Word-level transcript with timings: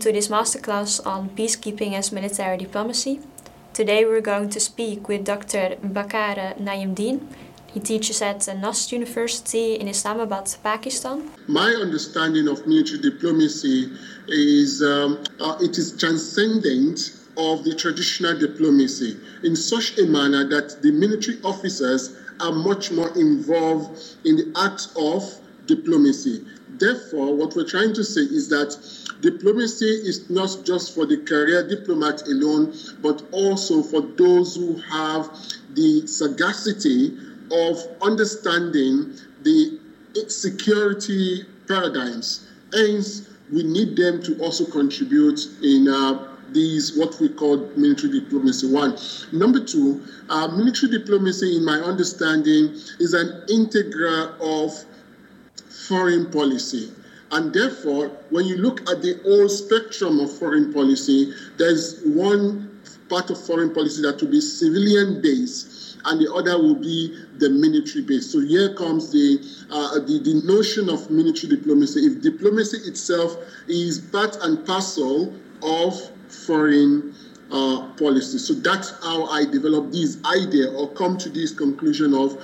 to 0.00 0.12
this 0.12 0.28
masterclass 0.28 1.04
on 1.04 1.30
peacekeeping 1.30 1.94
as 1.94 2.12
military 2.12 2.56
diplomacy. 2.56 3.20
Today 3.72 4.04
we're 4.04 4.20
going 4.20 4.48
to 4.50 4.60
speak 4.60 5.08
with 5.08 5.24
Dr. 5.24 5.76
Bakare 5.82 6.56
Najimdeen. 6.58 7.20
He 7.66 7.80
teaches 7.80 8.22
at 8.22 8.38
NUST 8.38 8.92
University 8.92 9.74
in 9.74 9.88
Islamabad, 9.88 10.54
Pakistan. 10.62 11.30
My 11.48 11.70
understanding 11.70 12.46
of 12.48 12.66
military 12.66 13.00
diplomacy 13.00 13.90
is 14.28 14.82
um, 14.82 15.22
uh, 15.40 15.58
it 15.60 15.76
is 15.78 15.96
transcendent 15.96 16.98
of 17.36 17.64
the 17.64 17.74
traditional 17.74 18.38
diplomacy 18.38 19.16
in 19.42 19.54
such 19.56 19.98
a 19.98 20.06
manner 20.06 20.48
that 20.48 20.80
the 20.82 20.92
military 20.92 21.38
officers 21.42 22.16
are 22.40 22.52
much 22.52 22.92
more 22.92 23.10
involved 23.18 24.16
in 24.24 24.36
the 24.36 24.52
act 24.56 24.88
of 24.96 25.22
diplomacy. 25.66 26.44
Therefore, 26.78 27.34
what 27.34 27.54
we're 27.56 27.68
trying 27.68 27.92
to 27.94 28.04
say 28.04 28.22
is 28.22 28.48
that 28.48 28.70
diplomacy 29.20 29.84
is 29.84 30.28
not 30.30 30.64
just 30.64 30.94
for 30.94 31.06
the 31.06 31.16
career 31.18 31.66
diplomat 31.66 32.22
alone, 32.28 32.74
but 33.02 33.22
also 33.32 33.82
for 33.82 34.00
those 34.00 34.56
who 34.56 34.76
have 34.76 35.30
the 35.74 36.06
sagacity 36.06 37.16
of 37.50 37.78
understanding 38.02 39.12
the 39.42 39.78
security 40.28 41.44
paradigms. 41.66 42.46
Hence, 42.72 43.28
we 43.52 43.62
need 43.62 43.96
them 43.96 44.22
to 44.22 44.38
also 44.40 44.64
contribute 44.66 45.40
in 45.62 45.88
uh, 45.88 46.28
these 46.52 46.96
what 46.96 47.18
we 47.20 47.28
call 47.28 47.58
military 47.76 48.20
diplomacy. 48.20 48.70
One. 48.70 48.96
Number 49.32 49.60
two, 49.64 50.02
uh, 50.28 50.48
military 50.48 50.92
diplomacy, 50.98 51.56
in 51.56 51.64
my 51.64 51.78
understanding, 51.78 52.74
is 52.98 53.14
an 53.14 53.44
integral 53.48 54.34
of 54.40 54.84
foreign 55.88 56.30
policy. 56.30 56.90
And 57.30 57.52
therefore, 57.52 58.08
when 58.30 58.46
you 58.46 58.56
look 58.56 58.80
at 58.88 59.02
the 59.02 59.20
whole 59.22 59.48
spectrum 59.48 60.20
of 60.20 60.36
foreign 60.38 60.72
policy, 60.72 61.32
there's 61.58 62.00
one 62.02 62.70
part 63.08 63.30
of 63.30 63.44
foreign 63.44 63.72
policy 63.72 64.02
that 64.02 64.20
will 64.20 64.30
be 64.30 64.40
civilian 64.40 65.20
based, 65.20 65.98
and 66.04 66.20
the 66.20 66.32
other 66.32 66.56
will 66.58 66.74
be 66.74 67.14
the 67.38 67.50
military 67.50 68.04
based. 68.04 68.32
So 68.32 68.40
here 68.40 68.74
comes 68.74 69.10
the, 69.10 69.40
uh, 69.70 69.94
the, 70.00 70.20
the 70.20 70.42
notion 70.44 70.88
of 70.88 71.10
military 71.10 71.56
diplomacy. 71.56 72.00
If 72.00 72.22
diplomacy 72.22 72.78
itself 72.88 73.36
is 73.66 73.98
part 73.98 74.36
and 74.42 74.64
parcel 74.66 75.34
of 75.62 76.10
foreign 76.28 77.14
uh, 77.50 77.88
policy. 77.96 78.38
So 78.38 78.54
that's 78.54 78.90
how 79.02 79.24
I 79.26 79.44
developed 79.44 79.92
this 79.92 80.18
idea 80.24 80.70
or 80.70 80.92
come 80.92 81.16
to 81.18 81.30
this 81.30 81.52
conclusion 81.52 82.14
of 82.14 82.36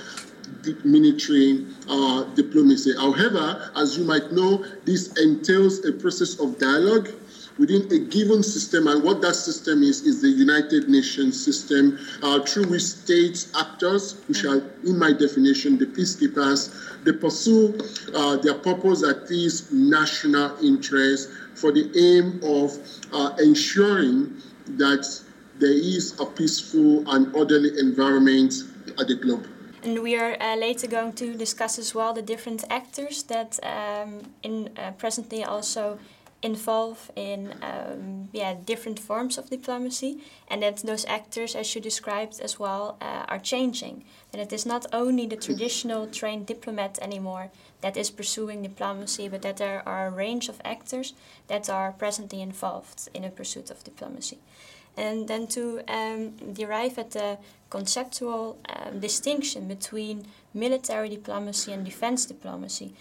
military 0.84 1.66
uh, 1.88 2.24
diplomacy. 2.34 2.94
However, 2.96 3.70
as 3.76 3.98
you 3.98 4.04
might 4.04 4.32
know, 4.32 4.64
this 4.84 5.08
entails 5.18 5.84
a 5.84 5.92
process 5.92 6.38
of 6.38 6.58
dialogue 6.58 7.08
within 7.58 7.82
a 7.92 7.98
given 7.98 8.42
system, 8.42 8.88
and 8.88 9.02
what 9.02 9.20
that 9.20 9.34
system 9.34 9.82
is 9.82 10.02
is 10.02 10.20
the 10.20 10.28
United 10.28 10.88
Nations 10.88 11.42
system, 11.42 11.98
uh, 12.22 12.40
through 12.40 12.68
which 12.68 12.82
state 12.82 13.46
actors, 13.56 14.16
which 14.26 14.44
are, 14.44 14.62
in 14.84 14.98
my 14.98 15.12
definition, 15.12 15.78
the 15.78 15.86
peacekeepers, 15.86 16.74
they 17.04 17.12
pursue 17.12 17.78
uh, 18.14 18.36
their 18.38 18.54
purpose 18.54 19.04
at 19.04 19.30
least 19.30 19.72
national 19.72 20.56
interest 20.64 21.30
for 21.54 21.70
the 21.70 21.88
aim 21.96 22.40
of 22.42 22.76
uh, 23.12 23.36
ensuring 23.38 24.34
that 24.76 25.06
there 25.60 25.72
is 25.72 26.18
a 26.18 26.26
peaceful 26.26 27.08
and 27.10 27.34
orderly 27.36 27.78
environment 27.78 28.54
at 28.98 29.06
the 29.06 29.14
globe. 29.14 29.46
And 29.84 30.02
we 30.02 30.16
are 30.16 30.34
uh, 30.40 30.56
later 30.56 30.86
going 30.86 31.12
to 31.12 31.34
discuss 31.34 31.78
as 31.78 31.94
well 31.94 32.14
the 32.14 32.22
different 32.22 32.64
actors 32.70 33.22
that 33.24 33.58
um, 33.62 34.22
in 34.42 34.70
uh, 34.78 34.92
presently 34.92 35.44
also 35.44 35.98
involve 36.42 37.10
in 37.16 37.54
um, 37.62 38.28
yeah 38.32 38.54
different 38.64 38.98
forms 38.98 39.36
of 39.36 39.50
diplomacy, 39.50 40.22
and 40.48 40.62
that 40.62 40.78
those 40.78 41.04
actors, 41.04 41.54
as 41.54 41.74
you 41.74 41.82
described 41.82 42.40
as 42.40 42.58
well, 42.58 42.96
uh, 43.02 43.24
are 43.28 43.38
changing. 43.38 44.04
That 44.32 44.40
it 44.40 44.52
is 44.54 44.64
not 44.64 44.86
only 44.90 45.26
the 45.26 45.36
traditional 45.36 46.06
trained 46.06 46.46
diplomat 46.46 46.98
anymore 47.02 47.50
that 47.82 47.96
is 47.98 48.10
pursuing 48.10 48.62
diplomacy, 48.62 49.28
but 49.28 49.42
that 49.42 49.58
there 49.58 49.82
are 49.86 50.06
a 50.06 50.10
range 50.10 50.48
of 50.48 50.62
actors 50.64 51.12
that 51.48 51.68
are 51.68 51.92
presently 51.92 52.40
involved 52.40 53.08
in 53.12 53.22
a 53.24 53.30
pursuit 53.30 53.70
of 53.70 53.84
diplomacy 53.84 54.38
and 54.96 55.28
then 55.28 55.46
to 55.48 55.82
um, 55.88 56.30
derive 56.52 56.98
at 56.98 57.10
the 57.12 57.38
conceptual 57.70 58.58
um, 58.68 59.00
distinction 59.00 59.66
between 59.68 60.26
military 60.52 61.08
diplomacy 61.08 61.72
and 61.72 61.84
defense 61.84 62.24
diplomacy. 62.26 62.94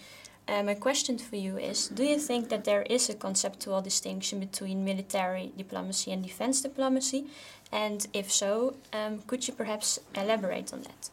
Uh, 0.46 0.62
my 0.62 0.74
question 0.74 1.16
for 1.16 1.36
you 1.36 1.56
is 1.56 1.88
Do 1.88 2.04
you 2.04 2.18
think 2.18 2.48
that 2.50 2.64
there 2.64 2.82
is 2.82 3.08
a 3.08 3.14
conceptual 3.14 3.80
distinction 3.80 4.40
between 4.40 4.84
military 4.84 5.52
diplomacy 5.56 6.12
and 6.12 6.22
defense 6.22 6.60
diplomacy? 6.60 7.26
And 7.72 8.06
if 8.12 8.30
so, 8.30 8.76
um, 8.92 9.22
could 9.26 9.48
you 9.48 9.54
perhaps 9.54 9.98
elaborate 10.14 10.72
on 10.72 10.82
that? 10.82 11.10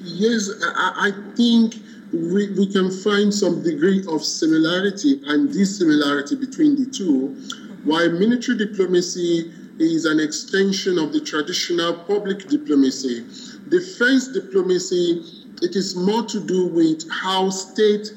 Yes, 0.00 0.50
I, 0.76 1.08
I 1.08 1.34
think 1.36 1.74
we, 2.12 2.50
we 2.52 2.66
can 2.72 2.90
find 2.90 3.32
some 3.34 3.62
degree 3.62 4.04
of 4.08 4.24
similarity 4.24 5.20
and 5.26 5.52
dissimilarity 5.52 6.36
between 6.36 6.76
the 6.76 6.90
two 6.90 7.36
while 7.84 8.08
military 8.10 8.56
diplomacy 8.56 9.52
is 9.78 10.04
an 10.04 10.20
extension 10.20 10.98
of 10.98 11.12
the 11.12 11.20
traditional 11.20 11.92
public 11.92 12.46
diplomacy, 12.48 13.24
defense 13.68 14.28
diplomacy, 14.28 15.22
it 15.62 15.76
is 15.76 15.94
more 15.94 16.22
to 16.22 16.40
do 16.40 16.66
with 16.66 17.08
how 17.10 17.50
state 17.50 18.12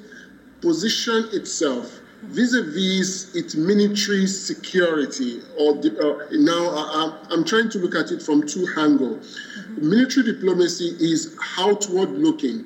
position 0.62 1.28
itself 1.34 2.00
vis-a-vis 2.24 3.34
its 3.36 3.56
military 3.56 4.26
security 4.26 5.40
or 5.58 5.78
uh, 5.78 6.26
now 6.32 6.70
uh, 6.70 7.18
I'm 7.30 7.46
trying 7.46 7.70
to 7.70 7.78
look 7.78 7.94
at 7.94 8.12
it 8.12 8.24
from 8.24 8.46
two 8.48 8.68
angles. 8.76 9.38
Mm-hmm. 9.60 9.90
Military 9.90 10.26
diplomacy 10.26 10.96
is 11.00 11.36
outward 11.60 12.10
looking 12.10 12.66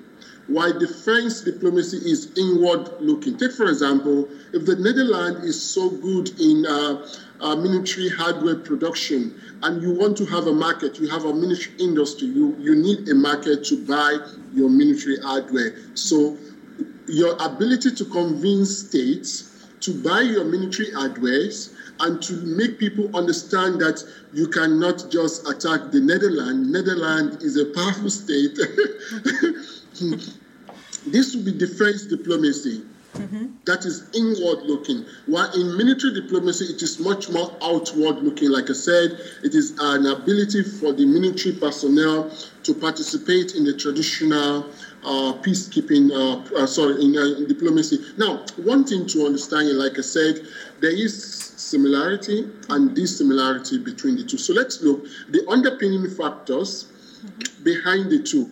while 0.52 0.78
defense 0.78 1.42
diplomacy 1.42 1.98
is 1.98 2.28
inward 2.36 2.90
looking. 3.00 3.38
Take, 3.38 3.52
for 3.52 3.68
example, 3.68 4.28
if 4.54 4.66
the 4.66 4.76
Netherlands 4.76 5.46
is 5.46 5.62
so 5.62 5.90
good 5.90 6.40
in 6.40 6.66
uh, 6.66 7.08
uh, 7.40 7.56
military 7.56 8.10
hardware 8.10 8.56
production 8.56 9.34
and 9.64 9.82
you 9.82 9.92
want 9.92 10.18
to 10.18 10.26
have 10.26 10.48
a 10.48 10.54
market, 10.54 11.00
you 11.00 11.08
have 11.08 11.26
a 11.26 11.34
military 11.34 11.74
industry, 11.80 12.28
you, 12.28 12.56
you 12.60 12.76
need 12.76 13.08
a 13.10 13.16
market 13.16 13.64
to 13.66 13.78
buy 13.78 14.18
your 14.54 14.70
military 14.70 15.18
hardware. 15.20 15.74
So, 15.94 16.38
your 17.08 17.36
ability 17.40 17.92
to 17.92 18.06
convince 18.06 18.78
states 18.78 19.48
to 19.82 19.94
buy 19.94 20.22
your 20.22 20.46
military 20.46 20.92
hardware 20.92 21.50
and 22.00 22.22
to 22.22 22.34
make 22.34 22.78
people 22.78 23.10
understand 23.16 23.80
that 23.80 24.04
you 24.34 24.48
cannot 24.48 25.10
just 25.10 25.48
attack 25.48 25.92
the 25.92 26.00
Netherlands. 26.00 26.70
Netherlands 26.70 27.44
is 27.44 27.58
a 27.58 27.66
powerful 27.66 28.10
state. 28.10 28.58
this 31.08 31.36
will 31.36 31.44
be 31.44 31.58
defense 31.58 32.06
diplomacy. 32.06 32.84
Mm-hmm. 33.14 33.48
That 33.66 33.84
is 33.86 34.08
inward 34.16 34.64
looking. 34.64 35.06
While 35.26 35.52
in 35.54 35.76
military 35.76 36.14
diplomacy, 36.14 36.66
it 36.66 36.82
is 36.82 36.98
much 37.00 37.30
more 37.30 37.52
outward 37.62 38.24
looking. 38.24 38.50
Like 38.50 38.70
I 38.70 38.74
said, 38.74 39.20
it 39.44 39.54
is 39.54 39.78
an 39.80 40.06
ability 40.06 40.64
for 40.64 40.94
the 40.94 41.06
military 41.06 41.56
personnel 41.56 42.32
to 42.64 42.74
participate 42.74 43.56
in 43.56 43.66
the 43.66 43.76
traditional 43.76 44.64
uh, 45.04 45.34
peacekeeping, 45.44 46.12
uh, 46.12 46.56
uh, 46.56 46.66
sorry, 46.66 47.04
in, 47.04 47.18
uh, 47.18 47.38
in, 47.38 47.48
diplomacy. 47.48 48.00
Now, 48.18 48.46
one 48.56 48.86
thing 48.86 49.08
to 49.08 49.26
understand, 49.26 49.78
like 49.78 49.98
I 49.98 50.02
said, 50.02 50.46
there 50.80 50.96
is 50.96 51.52
similarity 51.58 52.50
and 52.70 52.96
dissimilarity 52.96 53.78
between 53.78 54.16
the 54.16 54.24
two. 54.24 54.38
So 54.38 54.54
let's 54.54 54.82
look 54.82 55.04
the 55.30 55.46
underpinning 55.50 56.10
factors 56.12 56.86
mm-hmm. 57.26 57.64
behind 57.64 58.10
the 58.10 58.24
two. 58.24 58.52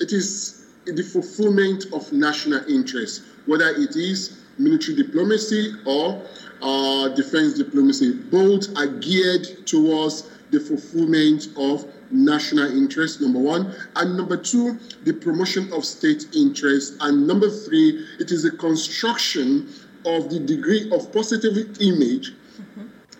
It 0.00 0.12
is 0.12 0.61
the 0.84 1.02
fulfillment 1.02 1.86
of 1.92 2.12
national 2.12 2.64
interest, 2.68 3.22
whether 3.46 3.68
it 3.68 3.96
is 3.96 4.38
military 4.58 4.96
diplomacy 4.96 5.74
or 5.86 6.22
uh, 6.60 7.08
defense 7.08 7.54
diplomacy. 7.54 8.12
Both 8.12 8.76
are 8.76 8.86
geared 8.86 9.66
towards 9.66 10.30
the 10.50 10.60
fulfillment 10.60 11.48
of 11.56 11.86
national 12.10 12.70
interest, 12.76 13.20
number 13.20 13.38
one. 13.38 13.74
And 13.96 14.16
number 14.16 14.36
two, 14.36 14.78
the 15.04 15.12
promotion 15.12 15.72
of 15.72 15.84
state 15.84 16.26
interest. 16.34 16.94
And 17.00 17.26
number 17.26 17.48
three, 17.48 18.06
it 18.18 18.30
is 18.30 18.42
the 18.42 18.50
construction 18.50 19.68
of 20.04 20.30
the 20.30 20.38
degree 20.38 20.90
of 20.92 21.12
positive 21.12 21.80
image 21.80 22.34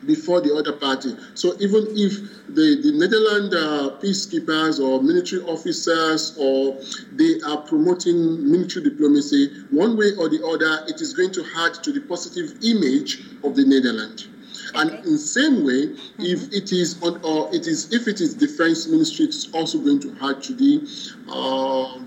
before 0.06 0.40
the 0.40 0.54
other 0.54 0.72
party. 0.72 1.16
So 1.34 1.54
even 1.60 1.86
if 1.90 2.12
the, 2.48 2.80
the 2.82 2.92
Netherlands 2.92 3.54
uh, 3.54 3.98
peacekeepers 4.02 4.80
or 4.80 5.02
military 5.02 5.42
officers 5.42 6.36
or 6.38 6.80
they 7.12 7.40
are 7.46 7.58
promoting 7.58 8.50
military 8.50 8.84
diplomacy, 8.90 9.64
one 9.70 9.96
way 9.96 10.12
or 10.18 10.28
the 10.28 10.44
other, 10.44 10.84
it 10.88 11.00
is 11.00 11.12
going 11.12 11.32
to 11.32 11.44
add 11.56 11.74
to 11.84 11.92
the 11.92 12.00
positive 12.00 12.54
image 12.62 13.22
of 13.44 13.56
the 13.56 13.64
Netherlands. 13.64 14.28
And 14.74 14.90
in 15.04 15.12
the 15.12 15.18
same 15.18 15.64
way, 15.64 15.88
mm-hmm. 15.88 16.22
if 16.22 16.52
it 16.52 16.72
is 16.72 17.02
on, 17.02 17.22
or 17.24 17.54
it 17.54 17.66
is 17.66 17.92
if 17.92 18.08
it 18.08 18.20
is 18.20 18.34
defense 18.34 18.86
ministry, 18.86 19.26
it's 19.26 19.52
also 19.52 19.78
going 19.78 20.00
to 20.00 20.16
add 20.22 20.42
to 20.44 20.54
the 20.54 20.80
uh, 21.28 22.00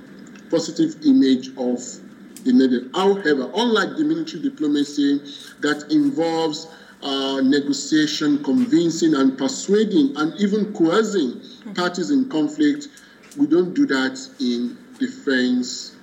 positive 0.49 0.95
image 1.05 1.49
of 1.57 1.77
the 2.43 2.53
Netherlands. 2.53 2.95
However, 2.95 3.51
unlike 3.55 3.97
the 3.97 4.03
military 4.03 4.41
diplomacy 4.41 5.19
that 5.61 5.91
involves 5.91 6.67
uh, 7.01 7.41
negotiation, 7.41 8.43
convincing, 8.43 9.15
and 9.15 9.37
persuading, 9.37 10.15
and 10.17 10.33
even 10.39 10.73
coercing 10.73 11.41
parties 11.75 12.11
in 12.11 12.29
conflict, 12.29 12.87
we 13.37 13.47
don't 13.47 13.73
do 13.73 13.85
that 13.85 14.19
in 14.39 14.77
defense 14.99 15.95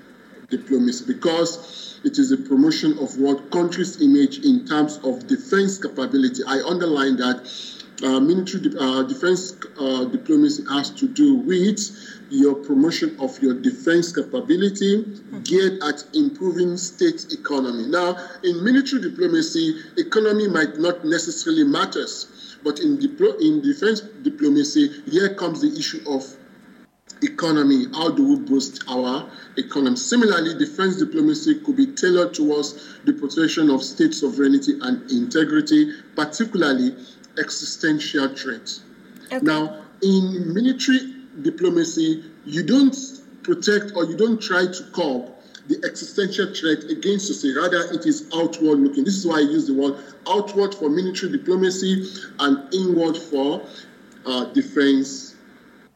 diplomacy 0.50 1.04
because 1.06 2.00
it 2.04 2.18
is 2.18 2.32
a 2.32 2.36
promotion 2.36 2.98
of 2.98 3.16
what 3.18 3.50
countries' 3.50 4.00
image 4.00 4.38
in 4.44 4.66
terms 4.66 4.98
of 5.02 5.26
defense 5.26 5.78
capability. 5.78 6.42
I 6.46 6.60
underline 6.66 7.16
that 7.16 7.48
uh, 8.02 8.20
military 8.20 8.74
uh, 8.78 9.02
defense 9.04 9.54
uh, 9.78 10.04
diplomacy 10.04 10.64
has 10.68 10.90
to 10.90 11.06
do 11.08 11.34
with 11.34 11.78
your 12.32 12.54
promotion 12.54 13.14
of 13.20 13.40
your 13.42 13.52
defense 13.52 14.10
capability 14.10 15.04
mm-hmm. 15.04 15.40
geared 15.42 15.82
at 15.82 16.02
improving 16.14 16.78
state 16.78 17.26
economy. 17.30 17.86
Now, 17.86 18.16
in 18.42 18.64
military 18.64 19.02
diplomacy, 19.02 19.76
economy 19.98 20.48
might 20.48 20.78
not 20.78 21.04
necessarily 21.04 21.64
matters, 21.64 22.56
but 22.64 22.80
in, 22.80 22.96
diplo- 22.96 23.38
in 23.38 23.60
defense 23.60 24.00
diplomacy, 24.00 25.02
here 25.10 25.34
comes 25.34 25.60
the 25.60 25.78
issue 25.78 26.00
of 26.08 26.24
economy. 27.22 27.86
How 27.92 28.10
do 28.10 28.26
we 28.26 28.36
boost 28.36 28.82
our 28.88 29.30
economy? 29.58 29.96
Similarly, 29.96 30.58
defense 30.58 30.96
diplomacy 30.96 31.60
could 31.60 31.76
be 31.76 31.88
tailored 31.88 32.32
towards 32.32 32.98
the 33.04 33.12
protection 33.12 33.68
of 33.68 33.82
state 33.82 34.14
sovereignty 34.14 34.78
and 34.80 35.10
integrity, 35.10 35.92
particularly 36.16 36.96
existential 37.38 38.34
threats. 38.34 38.80
Okay. 39.26 39.44
Now, 39.44 39.84
in 40.02 40.54
military 40.54 41.11
diplomacy, 41.40 42.24
you 42.44 42.62
don't 42.62 42.96
protect 43.42 43.92
or 43.96 44.04
you 44.04 44.16
don't 44.16 44.40
try 44.40 44.66
to 44.66 44.82
curb 44.92 45.30
the 45.68 45.80
existential 45.84 46.52
threat 46.54 46.84
against 46.90 47.26
society. 47.26 47.56
Rather, 47.56 47.92
it 47.94 48.04
is 48.06 48.28
outward 48.34 48.80
looking. 48.80 49.04
This 49.04 49.16
is 49.16 49.26
why 49.26 49.38
I 49.38 49.42
use 49.42 49.66
the 49.66 49.74
word 49.74 49.96
outward 50.28 50.74
for 50.74 50.88
military 50.88 51.32
diplomacy 51.32 52.04
and 52.40 52.72
inward 52.74 53.16
for 53.16 53.62
uh, 54.26 54.44
defense 54.46 55.36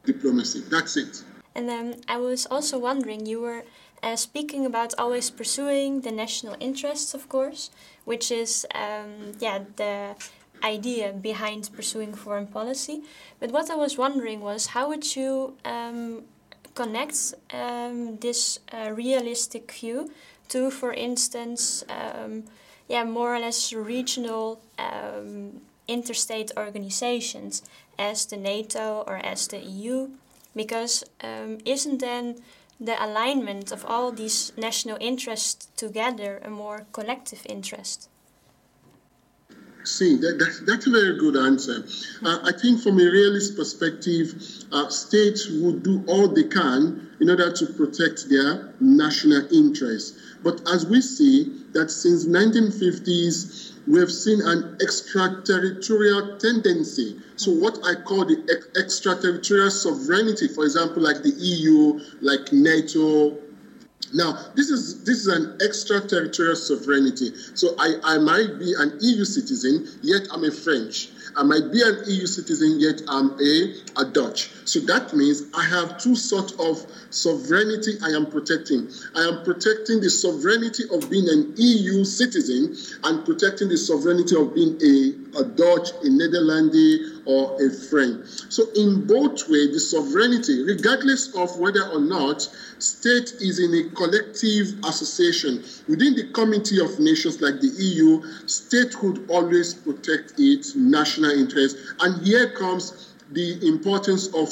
diplomacy. 0.05 0.61
That's 0.69 0.97
it. 0.97 1.23
And 1.53 1.67
then 1.67 2.01
I 2.07 2.17
was 2.17 2.45
also 2.45 2.77
wondering, 2.79 3.25
you 3.25 3.41
were 3.41 3.63
uh, 4.03 4.15
speaking 4.15 4.65
about 4.65 4.93
always 4.97 5.29
pursuing 5.29 6.01
the 6.01 6.11
national 6.11 6.55
interests, 6.59 7.13
of 7.13 7.27
course, 7.29 7.71
which 8.05 8.31
is 8.31 8.65
um, 8.73 9.33
yeah 9.39 9.59
the 9.75 10.15
idea 10.63 11.13
behind 11.13 11.69
pursuing 11.73 12.13
foreign 12.13 12.47
policy. 12.47 13.01
But 13.39 13.51
what 13.51 13.69
I 13.69 13.75
was 13.75 13.97
wondering 13.97 14.41
was 14.41 14.67
how 14.67 14.89
would 14.89 15.15
you 15.15 15.55
um, 15.65 16.23
connect 16.75 17.33
um, 17.51 18.17
this 18.17 18.59
uh, 18.71 18.91
realistic 18.91 19.71
view 19.71 20.11
to, 20.49 20.71
for 20.71 20.93
instance, 20.93 21.83
um, 21.89 22.43
yeah, 22.87 23.03
more 23.03 23.35
or 23.35 23.39
less 23.39 23.73
regional 23.73 24.61
um, 24.77 25.61
interstate 25.87 26.51
organizations 26.55 27.63
as 27.97 28.25
the 28.25 28.37
NATO 28.37 29.03
or 29.07 29.17
as 29.17 29.47
the 29.47 29.59
EU? 29.59 30.09
Because 30.55 31.03
um, 31.21 31.57
isn't 31.65 31.99
then 31.99 32.35
the 32.79 33.03
alignment 33.03 33.71
of 33.71 33.85
all 33.85 34.11
these 34.11 34.53
national 34.57 34.97
interests 34.99 35.67
together 35.75 36.41
a 36.43 36.49
more 36.49 36.85
collective 36.91 37.41
interest? 37.47 38.09
See, 39.87 40.17
that, 40.17 40.37
that, 40.37 40.65
that's 40.65 40.85
a 40.85 40.89
very 40.89 41.17
good 41.17 41.37
answer. 41.37 41.81
Uh, 42.21 42.39
I 42.43 42.51
think 42.51 42.81
from 42.81 42.99
a 42.99 43.05
realist 43.09 43.55
perspective, 43.55 44.35
uh, 44.69 44.89
states 44.89 45.49
would 45.49 45.81
do 45.81 46.03
all 46.07 46.27
they 46.27 46.43
can 46.43 47.07
in 47.21 47.29
order 47.29 47.49
to 47.49 47.65
protect 47.65 48.27
their 48.29 48.67
national 48.81 49.47
interests. 49.51 50.19
But 50.43 50.61
as 50.67 50.85
we 50.85 50.99
see 50.99 51.53
that 51.71 51.89
since 51.89 52.25
1950s, 52.25 53.71
we 53.87 53.99
have 54.01 54.11
seen 54.11 54.41
an 54.41 54.75
extraterritorial 54.81 56.37
tendency. 56.37 57.15
So 57.37 57.51
what 57.51 57.79
I 57.85 57.95
call 57.95 58.25
the 58.25 58.43
ex- 58.51 58.67
extraterritorial 58.75 59.71
sovereignty, 59.71 60.49
for 60.49 60.65
example, 60.65 61.01
like 61.01 61.23
the 61.23 61.31
EU, 61.31 61.97
like 62.19 62.51
NATO, 62.51 63.37
now, 64.13 64.51
this 64.55 64.69
is 64.69 65.03
this 65.03 65.19
is 65.19 65.27
an 65.27 65.57
extraterritorial 65.61 66.55
sovereignty. 66.55 67.33
So 67.55 67.75
I, 67.77 67.95
I 68.03 68.17
might 68.17 68.57
be 68.57 68.73
an 68.77 68.97
EU 69.01 69.25
citizen, 69.25 69.87
yet 70.01 70.27
I'm 70.31 70.45
a 70.45 70.51
French. 70.51 71.09
I 71.35 71.43
might 71.43 71.71
be 71.71 71.81
an 71.81 72.03
EU 72.07 72.25
citizen, 72.25 72.79
yet 72.79 73.01
I'm 73.07 73.37
a, 73.41 73.75
a 73.97 74.05
Dutch. 74.05 74.49
So 74.65 74.79
that 74.81 75.13
means 75.13 75.43
I 75.53 75.63
have 75.63 76.01
two 76.01 76.15
sorts 76.15 76.53
of 76.53 76.85
sovereignty 77.09 77.97
I 78.01 78.09
am 78.09 78.25
protecting. 78.27 78.89
I 79.15 79.21
am 79.27 79.43
protecting 79.43 79.99
the 79.99 80.09
sovereignty 80.09 80.83
of 80.91 81.09
being 81.09 81.29
an 81.29 81.53
EU 81.57 82.03
citizen 82.05 82.77
and 83.03 83.25
protecting 83.25 83.67
the 83.67 83.77
sovereignty 83.77 84.35
of 84.35 84.55
being 84.55 84.77
a, 84.81 85.26
a 85.35 85.43
Dutch, 85.43 85.89
a 86.03 86.09
Netherlands, 86.09 86.57
or 87.25 87.61
a 87.61 87.69
French. 87.69 88.25
So 88.49 88.69
in 88.75 89.05
both 89.05 89.49
ways, 89.49 89.71
the 89.73 89.79
sovereignty, 89.79 90.63
regardless 90.63 91.33
of 91.35 91.57
whether 91.59 91.83
or 91.87 91.99
not 91.99 92.41
state 92.79 93.33
is 93.39 93.59
in 93.59 93.73
a 93.73 93.89
collective 93.95 94.77
association 94.85 95.63
within 95.87 96.15
the 96.15 96.29
community 96.33 96.79
of 96.79 96.99
nations 96.99 97.41
like 97.41 97.59
the 97.59 97.67
EU, 97.67 98.21
statehood 98.45 99.29
always 99.29 99.73
protect 99.73 100.33
its 100.37 100.75
national 100.75 101.31
interest. 101.31 101.77
And 101.99 102.25
here 102.25 102.49
comes 102.51 103.13
the 103.31 103.67
importance 103.67 104.27
of 104.27 104.49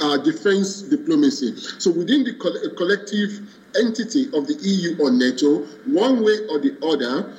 uh, 0.00 0.16
defense 0.18 0.82
diplomacy. 0.82 1.56
So 1.78 1.90
within 1.90 2.24
the 2.24 2.34
co- 2.34 2.70
collective 2.76 3.40
entity 3.80 4.26
of 4.26 4.46
the 4.46 4.56
EU 4.60 4.96
or 5.02 5.10
NATO, 5.10 5.64
one 5.86 6.22
way 6.22 6.38
or 6.48 6.58
the 6.58 6.76
other, 6.86 7.34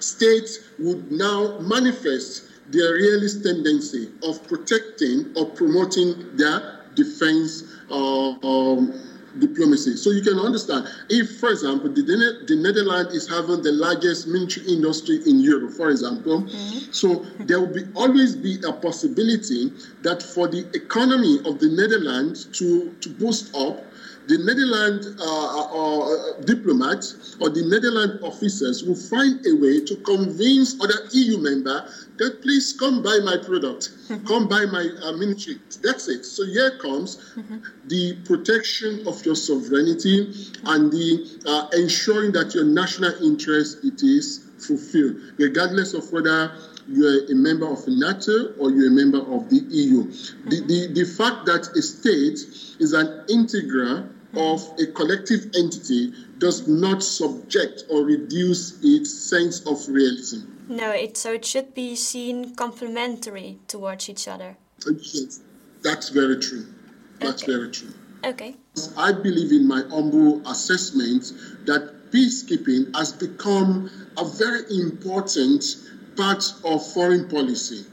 states 0.00 0.60
would 0.78 1.10
now 1.10 1.58
manifest 1.60 2.44
their 2.70 2.94
realist 2.94 3.42
tendency 3.42 4.10
of 4.22 4.46
protecting 4.46 5.32
or 5.36 5.46
promoting 5.46 6.36
their 6.36 6.80
defense 6.94 7.64
uh, 7.90 8.30
um, 8.46 8.92
diplomacy. 9.38 9.96
So 9.96 10.10
you 10.10 10.22
can 10.22 10.38
understand 10.38 10.88
if, 11.08 11.38
for 11.38 11.50
example, 11.50 11.88
the, 11.90 12.02
the 12.02 12.56
Netherlands 12.56 13.14
is 13.14 13.28
having 13.28 13.62
the 13.62 13.72
largest 13.72 14.26
military 14.26 14.66
industry 14.66 15.20
in 15.26 15.40
Europe, 15.40 15.72
for 15.72 15.90
example, 15.90 16.42
mm-hmm. 16.42 16.92
so 16.92 17.24
there 17.40 17.60
will 17.60 17.72
be 17.72 17.84
always 17.94 18.34
be 18.34 18.58
a 18.66 18.72
possibility 18.72 19.72
that 20.02 20.22
for 20.22 20.48
the 20.48 20.66
economy 20.74 21.38
of 21.44 21.58
the 21.60 21.68
Netherlands 21.68 22.46
to, 22.58 22.92
to 23.00 23.08
boost 23.08 23.54
up, 23.54 23.84
the 24.30 24.38
Netherlands 24.38 25.08
uh, 25.18 25.26
uh, 25.26 25.66
uh, 25.74 26.40
diplomats 26.42 27.34
or 27.40 27.50
the 27.50 27.66
Netherlands 27.66 28.22
officers 28.22 28.84
will 28.84 28.94
find 28.94 29.44
a 29.44 29.56
way 29.58 29.84
to 29.84 29.96
convince 30.06 30.80
other 30.80 31.10
EU 31.10 31.38
members 31.38 32.06
that 32.16 32.40
please 32.40 32.72
come 32.72 33.02
buy 33.02 33.18
my 33.24 33.36
product, 33.42 33.90
mm-hmm. 34.06 34.24
come 34.30 34.46
buy 34.46 34.66
my 34.66 34.86
uh, 35.02 35.12
military. 35.18 35.58
That's 35.82 36.06
it. 36.06 36.24
So 36.24 36.46
here 36.46 36.78
comes 36.78 37.16
mm-hmm. 37.34 37.58
the 37.88 38.22
protection 38.24 39.02
of 39.08 39.18
your 39.26 39.34
sovereignty 39.34 40.30
and 40.64 40.92
the 40.92 41.26
uh, 41.46 41.66
ensuring 41.76 42.30
that 42.32 42.54
your 42.54 42.64
national 42.64 43.14
interest 43.26 43.82
it 43.82 44.00
is 44.04 44.46
fulfilled, 44.58 45.16
regardless 45.38 45.92
of 45.92 46.06
whether 46.12 46.54
you're 46.86 47.26
a 47.32 47.34
member 47.34 47.66
of 47.66 47.82
NATO 47.88 48.54
or 48.60 48.70
you're 48.70 48.88
a 48.88 48.94
member 48.94 49.18
of 49.18 49.50
the 49.50 49.58
EU. 49.58 50.04
Mm-hmm. 50.04 50.50
The, 50.50 50.60
the, 50.70 51.02
the 51.02 51.04
fact 51.04 51.46
that 51.46 51.66
a 51.76 51.82
state 51.82 52.38
is 52.78 52.92
an 52.92 53.24
integral 53.28 54.06
of 54.36 54.62
a 54.78 54.86
collective 54.92 55.50
entity 55.56 56.12
does 56.38 56.68
not 56.68 57.02
subject 57.02 57.84
or 57.90 58.04
reduce 58.04 58.78
its 58.82 59.12
sense 59.12 59.60
of 59.66 59.86
realism. 59.88 60.40
No, 60.68 60.92
it, 60.92 61.16
so 61.16 61.32
it 61.32 61.44
should 61.44 61.74
be 61.74 61.96
seen 61.96 62.54
complementary 62.54 63.58
towards 63.66 64.08
each 64.08 64.28
other. 64.28 64.56
Yes, 64.86 65.40
that's 65.82 66.10
very 66.10 66.38
true. 66.38 66.66
That's 67.18 67.42
okay. 67.42 67.52
very 67.52 67.70
true. 67.70 67.92
Okay. 68.24 68.56
I 68.96 69.12
believe 69.12 69.50
in 69.52 69.66
my 69.66 69.82
humble 69.90 70.46
assessment 70.48 71.32
that 71.66 72.12
peacekeeping 72.12 72.94
has 72.94 73.12
become 73.12 73.90
a 74.16 74.24
very 74.24 74.62
important 74.70 75.64
part 76.16 76.44
of 76.64 76.86
foreign 76.92 77.28
policy. 77.28 77.84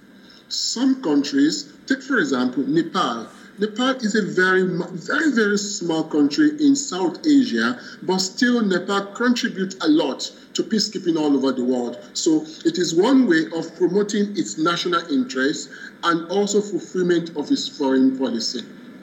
Some 0.50 1.02
countries, 1.02 1.74
take 1.88 2.02
for 2.02 2.20
example 2.20 2.64
Nepal, 2.68 3.28
Nepal 3.60 3.96
is 4.06 4.14
a 4.14 4.22
very, 4.22 4.64
very, 4.64 5.32
very 5.32 5.58
small 5.58 6.04
country 6.04 6.52
in 6.60 6.76
South 6.76 7.26
Asia, 7.26 7.80
but 8.04 8.20
still 8.20 8.62
Nepal 8.62 9.08
contributes 9.08 9.76
a 9.82 9.88
lot 9.88 10.32
to 10.54 10.64
peacekeeping 10.64 11.18
all 11.18 11.36
over 11.36 11.52
the 11.52 11.64
world. 11.64 11.98
So 12.14 12.46
it 12.66 12.78
is 12.78 12.94
one 12.94 13.28
way 13.28 13.46
of 13.56 13.76
promoting 13.76 14.38
its 14.38 14.60
national 14.60 15.02
interests 15.12 15.70
and 16.04 16.30
also 16.30 16.62
fulfillment 16.62 17.36
of 17.36 17.52
its 17.52 17.68
foreign 17.68 18.16
policy. 18.18 18.62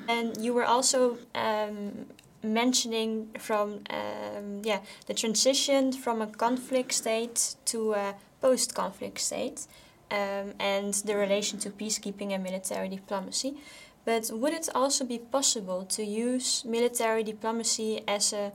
And 0.08 0.36
you 0.40 0.54
were 0.54 0.64
also 0.64 1.18
um, 1.34 2.06
mentioning 2.44 3.30
from 3.38 3.80
um, 3.90 4.60
yeah 4.62 4.80
the 5.06 5.14
transition 5.14 5.92
from 5.92 6.20
a 6.22 6.26
conflict 6.26 6.92
state 6.92 7.56
to 7.64 7.94
a 7.94 8.14
post-conflict 8.40 9.18
state 9.18 9.66
um, 10.10 10.52
and 10.60 10.94
the 11.06 11.16
relation 11.16 11.58
to 11.58 11.70
peacekeeping 11.70 12.32
and 12.32 12.44
military 12.44 12.88
diplomacy. 12.88 13.56
But 14.04 14.30
would 14.32 14.52
it 14.52 14.68
also 14.74 15.04
be 15.04 15.18
possible 15.18 15.84
to 15.86 16.04
use 16.04 16.64
military 16.64 17.22
diplomacy 17.22 18.02
as 18.06 18.32
a 18.32 18.52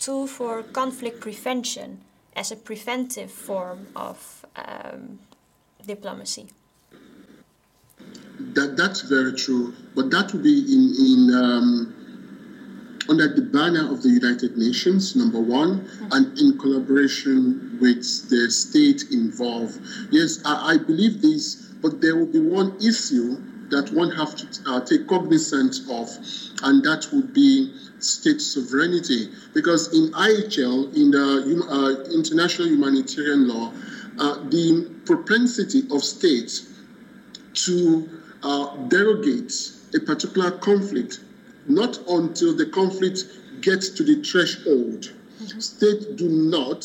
tool 0.00 0.26
for 0.26 0.62
conflict 0.62 1.20
prevention 1.20 2.00
as 2.34 2.50
a 2.50 2.56
preventive 2.56 3.30
form 3.30 3.86
of 3.94 4.46
um, 4.56 5.18
diplomacy. 5.86 6.48
That, 8.54 8.76
that's 8.76 9.02
very 9.02 9.34
true, 9.34 9.74
but 9.94 10.10
that 10.10 10.32
would 10.32 10.42
be 10.42 10.58
in, 10.58 10.82
in 11.06 11.34
um, 11.34 11.94
under 13.08 13.28
the 13.28 13.42
banner 13.42 13.92
of 13.92 14.02
the 14.02 14.08
United 14.08 14.56
Nations, 14.56 15.14
number 15.14 15.40
one, 15.40 15.80
mm-hmm. 15.80 16.12
and 16.12 16.38
in 16.38 16.58
collaboration 16.58 17.78
with 17.80 18.30
the 18.30 18.50
state 18.50 19.02
involved. 19.10 19.78
Yes, 20.10 20.40
I, 20.44 20.74
I, 20.74 20.78
believe 20.78 21.20
this, 21.20 21.56
but 21.82 22.00
there 22.00 22.16
will 22.16 22.32
be 22.32 22.40
one 22.40 22.76
issue 22.80 23.36
that 23.70 23.90
one 23.92 24.10
have 24.10 24.36
to 24.36 24.46
uh, 24.66 24.80
take 24.80 25.06
cognizance 25.06 25.80
of, 25.90 26.08
and 26.62 26.82
that 26.84 27.08
would 27.12 27.32
be 27.32 27.72
state 27.98 28.40
sovereignty. 28.40 29.28
Because 29.54 29.92
in 29.94 30.10
IHL, 30.12 30.94
in 30.94 31.10
the 31.10 31.66
uh, 31.68 32.10
international 32.12 32.68
humanitarian 32.68 33.48
law, 33.48 33.72
uh, 34.18 34.34
the 34.50 34.90
propensity 35.06 35.84
of 35.90 36.04
states 36.04 36.66
to 37.54 38.08
uh, 38.42 38.76
derogate 38.88 39.72
a 39.94 40.00
particular 40.00 40.50
conflict 40.50 41.20
not 41.66 41.98
until 42.08 42.54
the 42.54 42.66
conflict 42.66 43.24
gets 43.60 43.88
to 43.90 44.02
the 44.02 44.16
threshold. 44.22 45.12
Mm-hmm. 45.42 45.60
States 45.60 46.06
do 46.06 46.28
not 46.28 46.84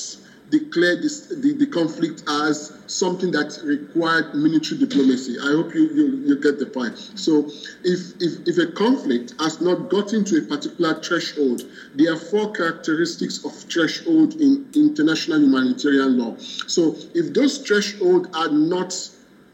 declare 0.59 0.95
this, 0.95 1.27
the, 1.27 1.53
the 1.53 1.65
conflict 1.65 2.23
as 2.27 2.71
something 2.87 3.31
that 3.31 3.59
required 3.63 4.33
military 4.33 4.79
diplomacy. 4.79 5.37
I 5.39 5.51
hope 5.57 5.73
you, 5.73 5.89
you, 5.93 6.05
you 6.27 6.35
get 6.37 6.59
the 6.59 6.65
point. 6.65 6.97
So 7.15 7.49
if, 7.83 8.13
if, 8.19 8.47
if 8.47 8.57
a 8.57 8.71
conflict 8.71 9.33
has 9.39 9.61
not 9.61 9.89
gotten 9.89 10.23
to 10.25 10.37
a 10.37 10.41
particular 10.41 10.93
threshold, 11.01 11.63
there 11.95 12.13
are 12.13 12.17
four 12.17 12.51
characteristics 12.51 13.43
of 13.43 13.53
threshold 13.53 14.35
in 14.35 14.65
international 14.73 15.39
humanitarian 15.39 16.17
law. 16.17 16.35
So 16.67 16.95
if 17.13 17.33
those 17.33 17.57
thresholds 17.57 18.29
are 18.35 18.49
not 18.49 18.93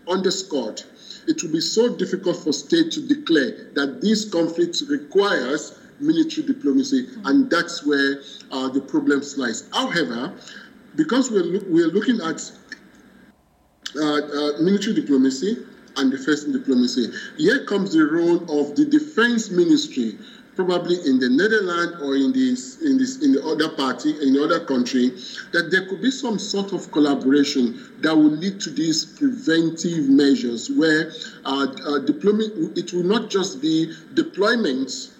underscored, 0.07 0.83
it 1.27 1.41
will 1.41 1.51
be 1.51 1.61
so 1.61 1.87
difficult 1.95 2.37
for 2.43 2.51
state 2.51 2.91
to 2.91 3.01
declare 3.07 3.51
that 3.73 4.01
this 4.01 4.25
conflict 4.25 4.81
requires 4.89 5.73
military 6.01 6.47
diplomacy, 6.47 7.07
and 7.25 7.49
that's 7.49 7.85
where 7.85 8.21
uh, 8.51 8.67
the 8.69 8.81
problem 8.81 9.21
lies. 9.37 9.69
However, 9.71 10.33
because 10.95 11.31
we're, 11.31 11.59
we're 11.67 11.87
looking 11.87 12.19
at 12.21 12.51
uh, 13.95 14.01
uh, 14.01 14.61
military 14.61 14.93
diplomacy 14.93 15.57
and 15.97 16.11
defense 16.11 16.45
diplomacy, 16.45 17.11
here 17.37 17.65
comes 17.65 17.93
the 17.93 18.05
role 18.05 18.37
of 18.61 18.75
the 18.75 18.85
defense 18.85 19.49
ministry 19.49 20.17
probably 20.55 20.95
in 21.05 21.17
the 21.19 21.29
Netherlands 21.29 21.95
or 22.01 22.15
in 22.15 22.33
this 22.33 22.81
in 22.81 22.97
this 22.97 23.21
in 23.21 23.31
the 23.31 23.43
other 23.45 23.69
party 23.69 24.11
in 24.21 24.33
the 24.33 24.43
other 24.43 24.59
country, 24.59 25.09
that 25.53 25.69
there 25.71 25.87
could 25.87 26.01
be 26.01 26.11
some 26.11 26.37
sort 26.37 26.73
of 26.73 26.91
collaboration 26.91 27.79
that 28.01 28.15
will 28.15 28.31
lead 28.31 28.59
to 28.61 28.69
these 28.69 29.05
preventive 29.05 30.09
measures 30.09 30.69
where 30.69 31.11
uh, 31.45 31.67
uh, 31.87 31.99
it 32.05 32.93
will 32.93 33.03
not 33.03 33.29
just 33.29 33.61
be 33.61 33.93
deployments 34.13 35.11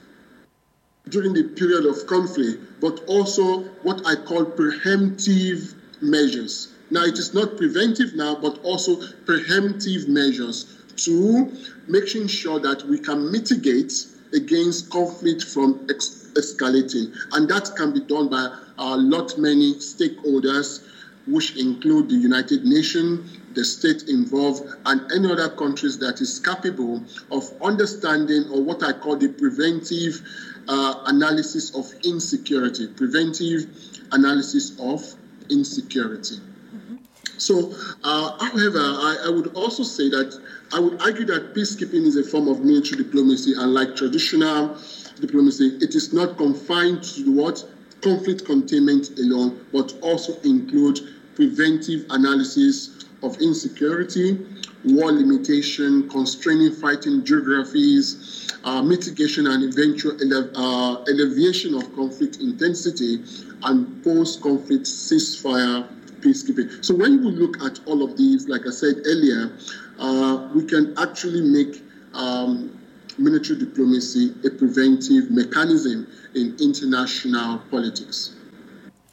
during 1.11 1.33
the 1.33 1.43
period 1.43 1.85
of 1.85 2.07
conflict, 2.07 2.59
but 2.79 3.03
also 3.05 3.59
what 3.83 4.01
I 4.05 4.15
call 4.15 4.45
preemptive 4.45 5.73
measures. 6.01 6.69
Now, 6.89 7.03
it 7.03 7.19
is 7.19 7.33
not 7.33 7.57
preventive 7.57 8.15
now, 8.15 8.35
but 8.35 8.57
also 8.63 8.97
preemptive 9.25 10.07
measures 10.07 10.65
to 10.97 11.51
making 11.87 12.27
sure 12.27 12.59
that 12.59 12.85
we 12.87 12.97
can 12.97 13.31
mitigate 13.31 14.05
against 14.33 14.89
conflict 14.89 15.43
from 15.43 15.85
ex- 15.89 16.27
escalating. 16.33 17.13
And 17.33 17.47
that 17.49 17.75
can 17.75 17.91
be 17.91 17.99
done 17.99 18.29
by 18.29 18.47
a 18.77 18.97
lot 18.97 19.37
many 19.37 19.75
stakeholders, 19.75 20.81
which 21.27 21.55
include 21.55 22.09
the 22.09 22.15
United 22.15 22.65
Nations, 22.65 23.37
the 23.53 23.63
state 23.63 24.03
involved, 24.07 24.63
and 24.85 25.11
any 25.11 25.31
other 25.31 25.49
countries 25.49 25.97
that 25.99 26.21
is 26.21 26.39
capable 26.39 27.03
of 27.31 27.43
understanding 27.61 28.49
or 28.51 28.61
what 28.61 28.83
I 28.83 28.93
call 28.93 29.15
the 29.15 29.29
preventive 29.29 30.21
uh, 30.67 31.03
analysis 31.07 31.75
of 31.75 31.91
insecurity, 32.03 32.87
preventive 32.87 33.67
analysis 34.11 34.73
of 34.79 35.03
insecurity. 35.49 36.35
Mm-hmm. 36.35 36.95
So, 37.37 37.73
uh, 38.03 38.37
however, 38.45 38.79
I, 38.79 39.23
I 39.25 39.29
would 39.29 39.53
also 39.55 39.83
say 39.83 40.09
that 40.09 40.39
I 40.73 40.79
would 40.79 41.01
argue 41.01 41.25
that 41.25 41.53
peacekeeping 41.53 42.05
is 42.05 42.15
a 42.15 42.23
form 42.23 42.47
of 42.47 42.61
military 42.61 43.03
diplomacy, 43.03 43.53
and 43.57 43.73
like 43.73 43.95
traditional 43.95 44.77
diplomacy, 45.19 45.77
it 45.81 45.95
is 45.95 46.13
not 46.13 46.37
confined 46.37 47.03
to 47.03 47.31
what 47.31 47.65
conflict 48.01 48.45
containment 48.45 49.19
alone, 49.19 49.65
but 49.71 49.93
also 50.01 50.39
include 50.41 50.99
preventive 51.35 52.05
analysis 52.09 53.00
of 53.23 53.39
insecurity, 53.41 54.45
war 54.85 55.11
limitation, 55.11 56.09
constraining 56.09 56.71
fighting 56.71 57.23
geographies, 57.23 58.51
uh, 58.63 58.81
mitigation 58.81 59.47
and 59.47 59.63
eventual 59.63 60.13
ele- 60.21 60.51
uh, 60.55 61.03
elevation 61.03 61.73
of 61.75 61.93
conflict 61.95 62.37
intensity, 62.37 63.23
and 63.63 64.03
post-conflict 64.03 64.85
ceasefire 64.85 65.87
peacekeeping. 66.21 66.83
So 66.83 66.95
when 66.95 67.23
we 67.23 67.31
look 67.31 67.61
at 67.63 67.79
all 67.85 68.03
of 68.03 68.17
these, 68.17 68.47
like 68.47 68.67
I 68.67 68.71
said 68.71 68.95
earlier, 69.05 69.51
uh, 69.99 70.49
we 70.53 70.63
can 70.65 70.97
actually 70.97 71.41
make 71.41 71.83
um, 72.13 72.77
military 73.17 73.59
diplomacy 73.59 74.33
a 74.45 74.49
preventive 74.49 75.29
mechanism 75.31 76.07
in 76.35 76.55
international 76.59 77.59
politics. 77.69 78.35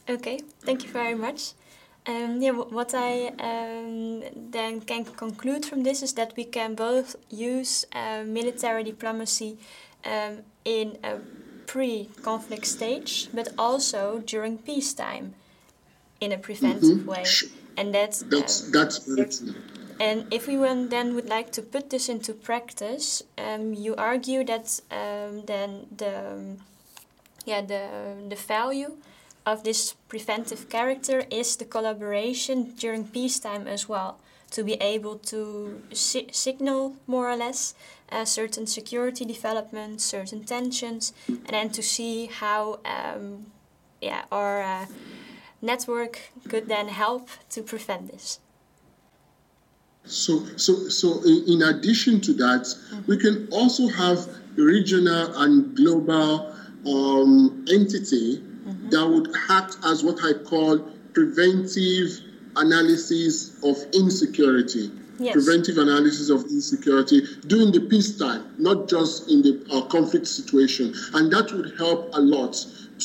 Okay, 0.08 0.40
thank 0.60 0.84
you 0.84 0.90
very 0.90 1.14
much. 1.14 1.52
Um, 2.06 2.40
yeah, 2.40 2.52
what 2.52 2.94
I 2.94 3.28
um, 3.38 4.22
then 4.50 4.80
can 4.80 5.04
conclude 5.04 5.66
from 5.66 5.82
this 5.82 6.02
is 6.02 6.14
that 6.14 6.32
we 6.36 6.44
can 6.44 6.74
both 6.74 7.16
use 7.28 7.84
uh, 7.92 8.22
military 8.24 8.82
diplomacy 8.82 9.58
um, 10.06 10.38
in 10.64 10.98
a 11.04 11.18
pre-conflict 11.66 12.66
stage, 12.66 13.28
but 13.34 13.48
also 13.58 14.22
during 14.24 14.56
peacetime 14.58 15.34
in 16.20 16.32
a 16.32 16.38
preventive 16.38 16.96
mm 16.96 17.00
-hmm. 17.00 17.12
way, 17.12 17.24
and 17.76 17.94
that's 17.94 18.24
that's 18.30 18.64
um, 18.64 19.16
that's. 19.16 19.42
And 20.00 20.32
if 20.32 20.46
we 20.46 20.56
then 20.88 21.14
would 21.14 21.28
like 21.28 21.50
to 21.52 21.62
put 21.62 21.90
this 21.90 22.08
into 22.08 22.32
practice, 22.32 23.24
um, 23.36 23.74
you 23.74 23.94
argue 23.96 24.44
that 24.44 24.80
um, 24.90 25.44
then 25.44 25.86
the 25.96 26.14
yeah 27.44 27.66
the 27.66 27.82
the 28.28 28.36
value 28.36 28.90
of 29.52 29.64
this 29.64 29.94
preventive 30.08 30.68
character 30.68 31.24
is 31.30 31.56
the 31.56 31.64
collaboration 31.64 32.74
during 32.78 33.04
peacetime 33.04 33.66
as 33.66 33.88
well 33.88 34.18
to 34.50 34.62
be 34.62 34.74
able 34.74 35.16
to 35.18 35.82
si 35.92 36.28
signal 36.32 36.96
more 37.06 37.30
or 37.30 37.36
less 37.36 37.74
uh, 38.10 38.24
certain 38.24 38.66
security 38.66 39.24
developments, 39.24 40.04
certain 40.04 40.44
tensions, 40.44 41.12
and 41.28 41.52
then 41.56 41.68
to 41.70 41.82
see 41.82 42.26
how 42.26 42.80
um, 42.84 43.46
yeah 44.00 44.22
our 44.30 44.62
uh, 44.62 44.86
network 45.60 46.14
could 46.48 46.68
then 46.68 46.88
help 46.88 47.28
to 47.50 47.62
prevent 47.62 48.10
this. 48.12 48.40
So, 50.04 50.32
so, 50.56 50.88
so 50.88 51.22
in 51.24 51.60
addition 51.62 52.20
to 52.22 52.32
that, 52.34 52.64
mm-hmm. 52.64 53.00
we 53.06 53.18
can 53.18 53.48
also 53.52 53.88
have 53.88 54.26
regional 54.56 55.36
and 55.42 55.76
global 55.76 56.50
um, 56.86 57.66
entity 57.70 58.42
mm-hmm. 58.68 58.90
that 58.90 59.06
would 59.06 59.34
act 59.50 59.76
as 59.84 60.04
what 60.04 60.18
I 60.24 60.32
call 60.44 60.78
preventive 61.14 62.20
analysis 62.56 63.62
of 63.64 63.76
insecurity. 63.94 64.90
Yes. 65.20 65.32
Preventive 65.32 65.78
analysis 65.78 66.30
of 66.30 66.44
insecurity 66.44 67.22
during 67.48 67.72
the 67.72 67.80
peacetime, 67.80 68.54
not 68.56 68.88
just 68.88 69.28
in 69.28 69.42
the 69.42 69.66
uh, 69.72 69.82
conflict 69.88 70.28
situation, 70.28 70.94
and 71.14 71.32
that 71.32 71.52
would 71.52 71.76
help 71.76 72.10
a 72.14 72.20
lot 72.20 72.54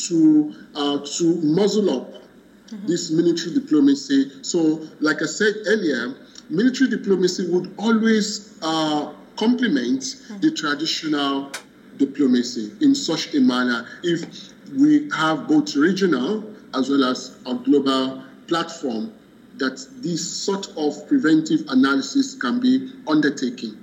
to 0.10 0.54
uh, 0.76 1.00
to 1.00 1.42
muzzle 1.42 1.90
up 1.90 2.10
mm-hmm. 2.12 2.86
this 2.86 3.10
military 3.10 3.56
diplomacy. 3.56 4.32
So, 4.44 4.88
like 5.00 5.24
I 5.24 5.26
said 5.26 5.56
earlier, 5.66 6.16
military 6.52 6.90
diplomacy 6.92 7.50
would 7.50 7.74
always 7.80 8.60
uh, 8.62 9.12
complement 9.36 10.02
mm-hmm. 10.02 10.40
the 10.40 10.52
traditional 10.52 11.52
diplomacy 11.98 12.72
in 12.82 12.94
such 12.94 13.34
a 13.34 13.40
manner 13.40 13.88
if 14.04 14.53
we 14.72 15.10
have 15.12 15.48
both 15.48 15.76
regional 15.76 16.44
as 16.74 16.90
well 16.90 17.04
as 17.04 17.38
a 17.46 17.56
global 17.56 18.24
platform 18.48 19.14
that 19.58 19.86
this 20.02 20.26
sort 20.26 20.68
of 20.78 21.08
preventive 21.08 21.62
analysis 21.70 22.36
can 22.36 22.60
be 22.60 22.92
undertaken. 23.08 23.80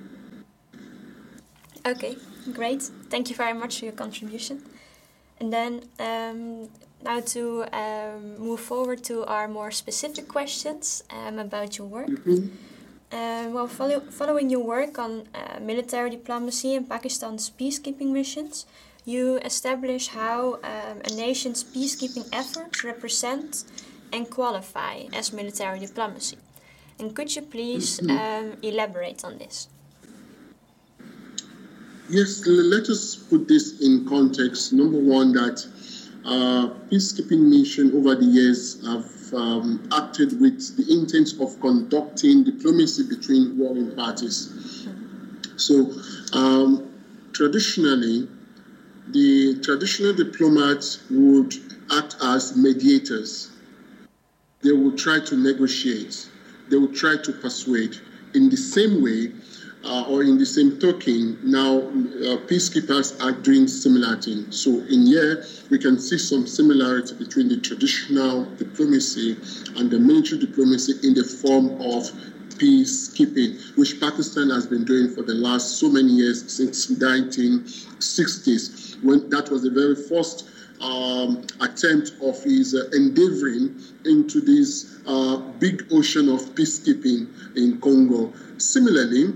Okay, 1.87 2.16
great. 2.52 2.82
Thank 3.08 3.30
you 3.30 3.37
very 3.37 3.54
much 3.54 3.78
for 3.78 3.84
your 3.87 3.94
contribution. 3.94 4.62
And 5.38 5.52
then 5.52 5.82
um, 5.99 6.68
now 7.02 7.20
to 7.20 7.64
um, 7.72 8.38
move 8.38 8.60
forward 8.60 9.02
to 9.04 9.25
our 9.25 9.49
more 9.49 9.70
specific 9.70 10.28
questions 10.28 11.02
um, 11.10 11.38
about 11.38 11.78
your 11.78 11.87
work. 11.87 12.08
Mm-hmm. 12.08 12.49
Uh, 13.12 13.49
well, 13.50 13.66
follow, 13.66 14.00
following 14.00 14.50
your 14.50 14.62
work 14.62 14.99
on 14.99 15.26
uh, 15.34 15.58
military 15.60 16.10
diplomacy 16.10 16.76
and 16.76 16.88
Pakistan's 16.88 17.50
peacekeeping 17.50 18.12
missions, 18.12 18.66
you 19.04 19.38
establish 19.38 20.09
how 20.09 20.54
um, 20.62 21.00
a 21.04 21.14
nation's 21.14 21.64
peacekeeping 21.64 22.28
efforts 22.33 22.85
represent 22.85 23.64
and 24.12 24.28
qualify 24.30 25.04
as 25.12 25.33
military 25.33 25.78
diplomacy. 25.78 26.38
And 26.99 27.14
could 27.14 27.35
you 27.35 27.42
please 27.42 28.00
mm-hmm. 28.00 28.11
um, 28.11 28.57
elaborate 28.62 29.25
on 29.25 29.38
this? 29.38 29.69
Yes, 32.09 32.45
let 32.47 32.88
us 32.88 33.14
put 33.14 33.47
this 33.47 33.80
in 33.80 34.04
context. 34.07 34.73
Number 34.73 34.99
one, 34.99 35.33
that 35.33 35.64
uh, 36.25 36.75
peacekeeping 36.90 37.49
mission 37.49 37.97
over 37.97 38.16
the 38.16 38.25
years 38.25 38.85
have 38.85 39.07
um, 39.33 39.88
acted 39.92 40.40
with 40.40 40.76
the 40.76 40.92
intent 40.92 41.35
of 41.40 41.59
conducting 41.61 42.42
diplomacy 42.42 43.04
between 43.04 43.57
warring 43.57 43.95
parties. 43.95 44.87
So, 45.57 45.92
um, 46.33 46.92
traditionally, 47.33 48.28
the 49.12 49.59
traditional 49.62 50.12
diplomats 50.12 51.00
would 51.11 51.55
act 51.90 52.17
as 52.23 52.57
mediators. 52.57 53.50
They 54.62 54.73
would 54.73 54.99
try 54.99 55.21
to 55.21 55.37
negotiate, 55.37 56.29
they 56.69 56.76
would 56.76 56.95
try 56.95 57.17
to 57.17 57.33
persuade. 57.33 57.97
In 58.35 58.49
the 58.49 58.57
same 58.57 59.02
way, 59.02 59.33
uh, 59.85 60.02
or 60.02 60.23
in 60.23 60.37
the 60.38 60.45
same 60.47 60.79
token, 60.79 61.38
now 61.43 61.79
uh, 61.79 62.37
peacekeepers 62.47 63.19
are 63.23 63.33
doing 63.33 63.67
similar 63.67 64.14
things. 64.21 64.61
So 64.61 64.81
in 64.81 65.07
here, 65.07 65.43
we 65.71 65.79
can 65.79 65.99
see 65.99 66.19
some 66.19 66.47
similarity 66.47 67.14
between 67.14 67.49
the 67.49 67.57
traditional 67.57 68.45
diplomacy 68.57 69.37
and 69.76 69.90
the 69.90 69.99
military 69.99 70.38
diplomacy 70.38 70.95
in 71.02 71.14
the 71.14 71.25
form 71.25 71.81
of 71.81 72.11
peacekeeping, 72.61 73.76
which 73.76 74.00
Pakistan 74.00 74.50
has 74.50 74.67
been 74.67 74.85
doing 74.85 75.14
for 75.14 75.23
the 75.23 75.35
last 75.35 75.79
so 75.79 75.88
many 75.88 76.12
years 76.12 76.52
since 76.52 76.88
1960s, 76.88 79.02
when 79.02 79.29
that 79.31 79.50
was 79.50 79.62
the 79.62 79.71
very 79.71 79.97
first 79.97 80.47
um, 80.81 81.43
attempt 81.61 82.12
of 82.23 82.43
his 82.43 82.75
uh, 82.75 82.88
endeavoring 82.93 83.75
into 84.05 84.40
this 84.40 84.99
uh, 85.07 85.37
big 85.59 85.87
ocean 85.93 86.29
of 86.29 86.40
peacekeeping 86.55 87.29
in 87.57 87.81
Congo. 87.81 88.33
Similarly, 88.59 89.33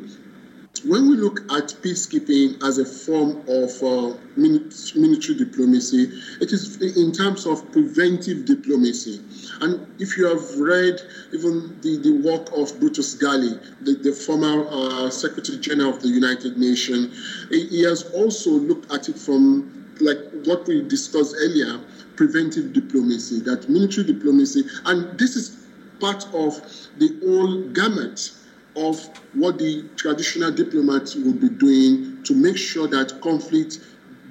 when 0.87 1.09
we 1.09 1.17
look 1.17 1.41
at 1.51 1.69
peacekeeping 1.83 2.63
as 2.63 2.79
a 2.79 2.85
form 2.85 3.43
of 3.49 3.83
uh, 3.83 4.17
military 4.37 5.35
diplomacy, 5.39 6.11
it 6.41 6.53
is 6.53 6.77
in 6.97 7.11
terms 7.13 7.47
of 7.47 7.71
preventive 7.73 8.45
diplomacy. 8.45 9.21
And 9.61 9.87
if 9.99 10.17
you 10.19 10.27
have 10.27 10.59
read 10.59 11.01
even 11.33 11.79
the, 11.81 11.97
the 11.97 12.13
work 12.13 12.49
of 12.53 12.73
Boutros 12.81 13.17
Ghali, 13.17 13.59
the, 13.81 13.95
the 13.95 14.13
former 14.13 14.67
uh, 14.69 15.11
Secretary 15.11 15.59
General 15.59 15.95
of 15.95 16.03
the 16.03 16.09
United 16.09 16.59
Nations, 16.59 17.09
he 17.51 17.83
has 17.83 18.03
also 18.13 18.51
looked 18.51 18.91
at 18.93 19.09
it 19.09 19.19
from 19.19 19.71
like 20.01 20.19
what 20.45 20.67
we 20.67 20.83
discussed 20.83 21.35
earlier, 21.39 21.81
preventive 22.17 22.73
diplomacy, 22.73 23.41
that 23.41 23.69
military 23.69 24.07
diplomacy, 24.07 24.65
and 24.85 25.19
this 25.19 25.37
is 25.37 25.57
part 26.01 26.27
of 26.35 26.61
the 26.99 27.15
whole 27.23 27.63
gamut 27.73 28.33
of 28.77 29.07
what 29.35 29.59
the 29.59 29.89
traditional 29.97 30.51
diplomats 30.51 31.15
would 31.15 31.41
be 31.41 31.49
doing 31.49 32.23
to 32.25 32.35
make 32.35 32.57
sure 32.57 32.89
that 32.89 33.21
conflict 33.21 33.79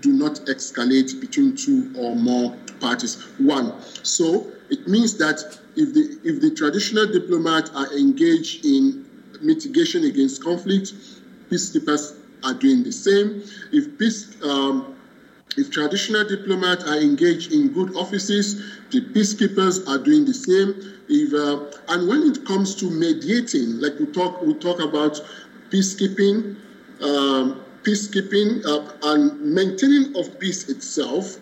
do 0.02 0.12
not 0.12 0.34
escalate 0.48 1.20
between 1.22 1.56
two 1.56 1.94
or 1.98 2.16
more 2.16 2.56
parties. 2.82 3.24
One, 3.38 3.74
so 4.04 4.52
it 4.70 4.88
means 4.88 5.18
that 5.18 5.40
if 5.76 5.94
the 5.94 6.20
if 6.24 6.42
the 6.42 6.52
traditional 6.52 7.06
diplomats 7.08 7.70
are 7.72 7.92
engaged 7.94 8.66
in 8.66 9.06
mitigation 9.42 10.04
against 10.04 10.44
conflict, 10.44 10.94
peacekeepers 11.50 12.16
are 12.44 12.54
doing 12.54 12.84
the 12.84 12.92
same. 12.92 13.44
If 13.72 13.98
peace 13.98 14.36
um, 14.44 14.96
if 15.56 15.70
traditional 15.70 16.28
diplomats 16.28 16.84
are 16.86 16.98
engaged 16.98 17.52
in 17.52 17.72
good 17.72 17.96
offices, 17.96 18.62
the 18.94 19.02
peacekeepers 19.02 19.86
are 19.88 19.98
doing 19.98 20.24
the 20.26 20.34
same. 20.34 20.76
If, 21.10 21.34
uh, 21.34 21.66
and 21.90 22.08
when 22.08 22.24
it 22.24 22.46
comes 22.46 22.76
to 22.76 22.90
mediating, 22.90 23.80
like 23.80 24.00
we 24.00 24.06
talk, 24.06 24.42
we 24.42 24.54
talk 24.54 24.80
about 24.80 25.20
peacekeeping, 25.72 26.56
um, 27.02 27.60
peacekeeping 27.84 28.64
uh, 28.66 28.94
and 29.02 29.42
maintaining 29.42 30.16
of 30.16 30.40
peace 30.40 30.70
itself, 30.70 31.38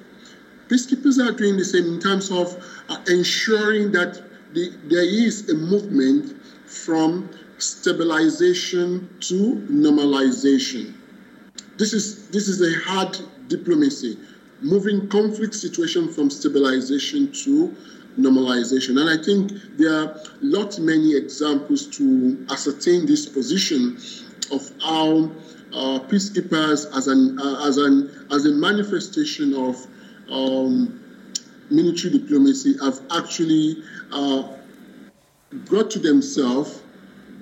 peacekeepers 0.69 1.23
are 1.23 1.31
doing 1.31 1.57
the 1.57 1.65
same 1.65 1.85
in 1.85 1.99
terms 1.99 2.31
of 2.31 2.55
uh, 2.87 2.97
ensuring 3.07 3.91
that 3.91 4.21
the, 4.53 4.71
there 4.85 5.03
is 5.03 5.49
a 5.49 5.53
movement 5.53 6.33
from 6.65 7.29
stabilization 7.57 9.07
to 9.19 9.61
normalization. 9.69 10.93
This 11.77 11.93
is 11.93 12.27
this 12.29 12.47
is 12.47 12.61
a 12.61 12.79
hard 12.81 13.17
diplomacy, 13.47 14.17
moving 14.61 15.07
conflict 15.09 15.53
situation 15.53 16.07
from 16.07 16.29
stabilization 16.29 17.31
to 17.31 17.75
normalization. 18.19 18.99
And 18.99 19.09
I 19.09 19.23
think 19.23 19.51
there 19.77 19.93
are 19.93 20.21
not 20.41 20.79
many 20.79 21.15
examples 21.15 21.87
to 21.97 22.45
ascertain 22.49 23.05
this 23.05 23.27
position 23.27 23.97
of 24.51 24.69
how 24.81 25.31
uh, 25.73 25.99
peacekeepers, 26.07 26.95
as 26.95 27.07
an 27.07 27.39
uh, 27.39 27.65
as 27.65 27.77
an 27.77 28.27
as 28.31 28.45
a 28.45 28.51
manifestation 28.51 29.53
of 29.53 29.87
um, 30.29 30.99
military 31.69 32.17
diplomacy, 32.17 32.75
have 32.83 32.99
actually 33.11 33.81
uh, 34.11 34.43
brought 35.65 35.89
to 35.91 35.99
themselves 35.99 36.81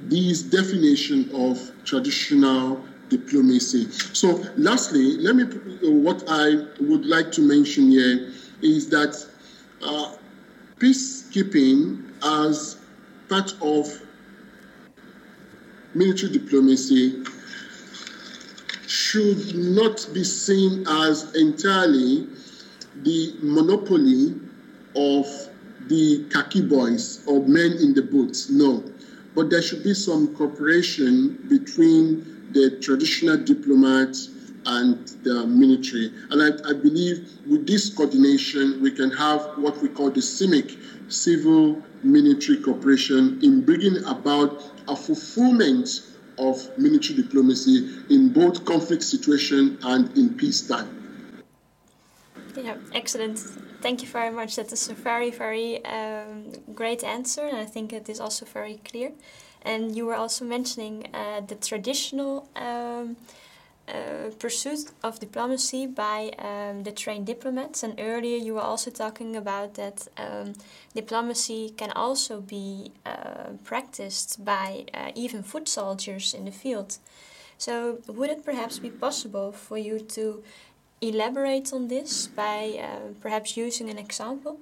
these 0.08 0.44
definition 0.44 1.30
of 1.34 1.72
traditional 1.84 2.84
diplomacy. 3.10 3.90
So, 4.14 4.44
lastly, 4.58 5.18
let 5.18 5.36
me 5.36 5.44
what 5.82 6.24
I 6.28 6.66
would 6.80 7.06
like 7.06 7.32
to 7.34 7.42
mention 7.42 7.92
here 7.92 8.32
is 8.62 8.90
that 8.90 9.26
uh, 9.82 10.16
peacekeeping 10.78 12.04
as 12.24 12.78
part 13.28 13.54
of 13.62 14.02
military 15.94 16.32
diplomacy 16.32 17.24
should 18.88 19.56
not 19.56 20.08
be 20.14 20.24
seen 20.24 20.86
as 20.88 21.36
entirely 21.36 22.28
the 23.04 23.36
monopoly 23.42 24.36
of 24.96 25.26
the 25.88 26.26
khaki 26.30 26.62
boys 26.62 27.22
or 27.26 27.42
men 27.48 27.74
in 27.74 27.94
the 27.94 28.02
boots. 28.02 28.50
No. 28.50 28.84
But 29.36 29.50
there 29.50 29.62
should 29.62 29.84
be 29.84 29.94
some 29.94 30.36
cooperation 30.36 31.46
between 31.50 32.39
the 32.52 32.80
traditional 32.82 33.38
diplomats 33.38 34.30
and 34.66 35.08
the 35.24 35.48
military. 35.48 36.12
And 36.30 36.42
I, 36.42 36.70
I, 36.70 36.74
believe 36.74 37.30
with 37.48 37.66
this 37.66 37.90
coordination, 37.90 38.82
we 38.82 38.92
can 38.92 39.10
have 39.12 39.42
what 39.58 39.82
we 39.82 39.88
call 39.90 40.12
the 40.12 40.20
CIMIC, 40.20 41.12
civil 41.12 41.82
military 42.04 42.58
cooperation, 42.58 43.40
in 43.42 43.62
bringing 43.62 44.04
about 44.06 44.64
a 44.88 44.96
fulfillment 44.96 46.02
of 46.38 46.78
military 46.78 47.22
diplomacy 47.22 47.90
in 48.10 48.32
both 48.32 48.66
conflict 48.66 49.04
situation 49.04 49.78
and 49.84 50.16
in 50.18 50.36
peacetime. 50.36 50.96
Yeah, 52.56 52.78
excellent. 52.94 53.40
Thank 53.82 54.02
you 54.02 54.08
very 54.08 54.32
much. 54.32 54.56
That 54.56 54.72
is 54.72 54.90
a 54.90 54.94
very, 54.94 55.32
very 55.32 55.84
um, 55.86 56.52
great 56.74 57.04
answer, 57.04 57.46
and 57.46 57.58
I 57.58 57.66
think 57.66 57.94
it 57.94 58.10
is 58.10 58.20
also 58.20 58.46
very 58.46 58.80
clear. 58.84 59.12
And 59.64 59.96
you 59.96 60.06
were 60.06 60.16
also 60.16 60.46
mentioning 60.46 61.08
uh, 61.14 61.42
the 61.42 61.56
traditional 61.56 62.48
um, 62.56 63.18
uh, 63.88 64.30
pursuit 64.38 64.92
of 65.04 65.20
diplomacy 65.20 65.88
by 65.88 66.32
um, 66.38 66.84
the 66.84 66.92
trained 66.92 67.26
diplomats. 67.26 67.82
And 67.84 68.00
earlier 68.00 68.38
you 68.38 68.54
were 68.54 68.62
also 68.62 68.92
talking 68.92 69.36
about 69.36 69.74
that 69.76 70.08
um, 70.18 70.54
diplomacy 70.94 71.74
can 71.76 71.92
also 71.92 72.40
be 72.40 72.92
uh, 73.06 73.54
practiced 73.64 74.46
by 74.46 74.86
uh, 74.94 75.12
even 75.16 75.44
foot 75.44 75.68
soldiers 75.68 76.34
in 76.34 76.46
the 76.46 76.52
field. 76.52 76.98
So, 77.58 77.98
would 78.08 78.30
it 78.30 78.46
perhaps 78.46 78.80
be 78.80 78.90
possible 78.90 79.52
for 79.52 79.78
you 79.78 80.00
to 80.00 80.44
elaborate 81.02 81.74
on 81.74 81.88
this 81.88 82.28
by 82.28 82.80
uh, 82.80 83.14
perhaps 83.22 83.58
using 83.58 83.90
an 83.90 83.98
example? 83.98 84.60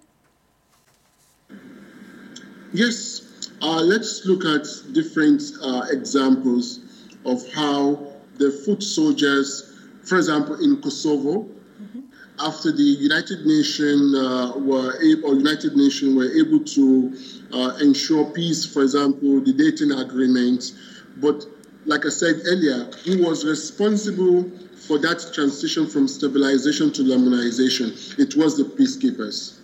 Yes, 2.74 3.27
uh, 3.62 3.82
let's 3.82 4.26
look 4.26 4.46
at 4.46 4.68
different 4.94 5.42
uh, 5.62 5.86
examples 5.90 6.80
of 7.26 7.42
how 7.54 8.08
the 8.38 8.52
foot 8.66 8.84
soldiers, 8.84 9.74
for 10.04 10.18
example, 10.18 10.56
in 10.64 10.82
Kosovo, 10.82 11.44
mm-hmm. 11.44 12.02
after 12.40 12.72
the 12.72 12.84
United 12.84 13.46
Nations 13.46 14.16
uh, 14.16 14.54
were 14.58 15.02
able, 15.02 15.38
United 15.38 15.76
Nations 15.76 16.16
were 16.16 16.32
able 16.34 16.64
to 16.64 17.18
uh, 17.52 17.78
ensure 17.82 18.26
peace, 18.32 18.66
for 18.66 18.84
example, 18.84 19.42
the 19.42 19.54
Dayton 19.54 19.92
Agreement, 19.92 20.74
but 21.18 21.46
like 21.86 22.06
I 22.06 22.10
said 22.10 22.42
earlier, 22.46 22.84
who 23.06 23.26
was 23.26 23.46
responsible 23.46 24.52
for 24.88 25.00
that 25.00 25.32
transition 25.34 25.88
from 25.88 26.08
stabilization 26.08 26.92
to 26.94 27.02
normalization? 27.02 28.20
It 28.20 28.36
was 28.36 28.58
the 28.58 28.64
peacekeepers. 28.64 29.57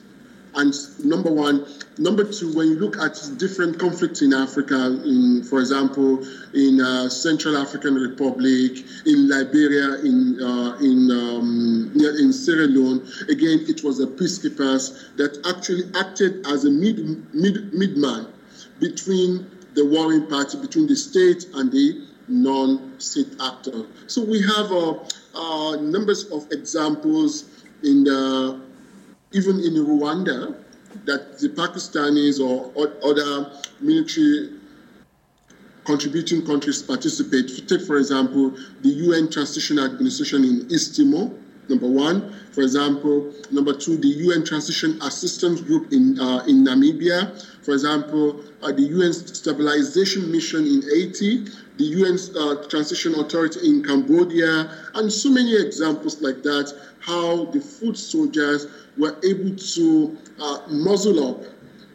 And 0.56 0.74
number 1.04 1.32
one, 1.32 1.66
number 1.98 2.24
two, 2.24 2.54
when 2.54 2.68
you 2.68 2.80
look 2.80 2.98
at 2.98 3.20
different 3.38 3.80
conflicts 3.80 4.22
in 4.22 4.34
Africa, 4.34 5.02
in 5.04 5.44
for 5.44 5.60
example, 5.60 6.24
in 6.54 6.80
uh, 6.80 7.10
Central 7.10 7.58
African 7.58 7.96
Republic, 7.96 8.86
in 9.06 9.28
Liberia, 9.28 9.96
in 10.02 10.40
uh, 10.42 10.78
in 10.78 11.10
um, 11.12 12.32
Sierra 12.32 12.68
Leone, 12.68 13.02
again, 13.30 13.66
it 13.68 13.84
was 13.84 13.98
the 13.98 14.08
peacekeepers 14.08 15.16
that 15.18 15.38
actually 15.48 15.90
acted 16.00 16.46
as 16.48 16.66
a 16.66 16.70
mid, 16.70 17.00
mid, 17.34 17.74
midman 17.74 18.28
between 18.80 19.50
the 19.74 19.86
warring 19.86 20.28
party, 20.28 20.60
between 20.60 20.88
the 20.88 20.96
state 20.96 21.46
and 21.56 21.72
the 21.72 22.06
non-state 22.28 23.36
actor. 23.42 23.86
So 24.08 24.24
we 24.24 24.42
have 24.42 24.72
uh, 24.72 25.00
uh, 25.36 25.76
numbers 25.78 26.26
of 26.32 26.52
examples 26.52 27.46
in 27.84 28.04
the, 28.04 28.62
even 29.34 29.60
in 29.60 29.74
Rwanda 29.74 30.56
that 31.06 31.40
the 31.40 31.50
Pakistanis 31.50 32.40
or, 32.40 32.72
or 32.76 32.94
other 33.04 33.52
military 33.82 34.50
contributing 35.86 36.46
countries 36.46 36.82
participate. 36.82 37.68
Take, 37.68 37.82
for 37.82 37.98
example, 37.98 38.52
the 38.82 38.90
UN 38.90 39.30
Transition 39.30 39.80
Administration 39.80 40.44
in 40.44 40.68
East 40.72 40.96
Timor, 40.96 41.32
number 41.68 41.88
one. 41.88 42.34
For 42.52 42.62
example, 42.62 43.34
number 43.52 43.74
two, 43.74 43.98
the 43.98 44.08
UN 44.08 44.46
Transition 44.46 45.02
Assistance 45.02 45.62
Group 45.62 45.92
in, 45.92 46.20
uh, 46.20 46.44
in 46.48 46.64
Namibia. 46.64 47.36
For 47.66 47.72
example, 47.74 48.40
uh, 48.62 48.72
the 48.72 48.84
UN 48.84 49.14
Stabilization 49.14 50.32
Mission 50.32 50.66
in 50.66 50.82
Haiti, 50.84 51.46
the 51.78 51.84
UN 51.84 52.18
uh, 52.38 52.68
Transition 52.68 53.16
Authority 53.16 53.68
in 53.68 53.84
Cambodia, 53.84 54.72
and 54.96 55.12
so 55.12 55.30
many 55.30 55.56
examples 55.56 56.22
like 56.22 56.44
that, 56.44 56.72
how 57.00 57.46
the 57.46 57.60
foot 57.60 57.98
soldiers 57.98 58.68
were 58.98 59.18
able 59.24 59.56
to 59.56 60.18
uh, 60.40 60.60
muzzle 60.70 61.30
up 61.30 61.44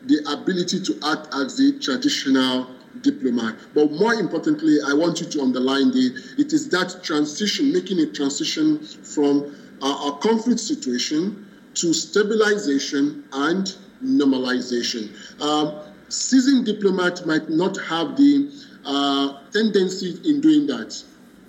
the 0.07 0.19
ability 0.31 0.81
to 0.81 0.99
act 1.05 1.29
as 1.35 1.57
the 1.57 1.79
traditional 1.81 2.69
diplomat. 3.03 3.57
But 3.75 3.93
more 3.93 4.15
importantly, 4.15 4.79
I 4.87 4.93
want 4.95 5.21
you 5.21 5.27
to 5.27 5.43
underline 5.43 5.91
the 5.91 6.15
it 6.39 6.53
is 6.53 6.69
that 6.71 7.03
transition, 7.03 7.73
making 7.73 8.01
a 8.01 8.07
transition 8.07 8.81
from 9.03 9.55
uh, 9.83 10.13
a 10.13 10.19
conflict 10.21 10.61
situation 10.61 11.47
to 11.75 11.93
stabilization 11.93 13.25
and 13.33 13.75
normalization. 14.03 15.11
Um, 15.41 15.81
seasoned 16.09 16.65
diplomats 16.67 17.25
might 17.25 17.49
not 17.49 17.77
have 17.83 18.17
the 18.17 18.51
uh, 18.85 19.43
tendency 19.53 20.19
in 20.25 20.41
doing 20.41 20.67
that. 20.67 21.01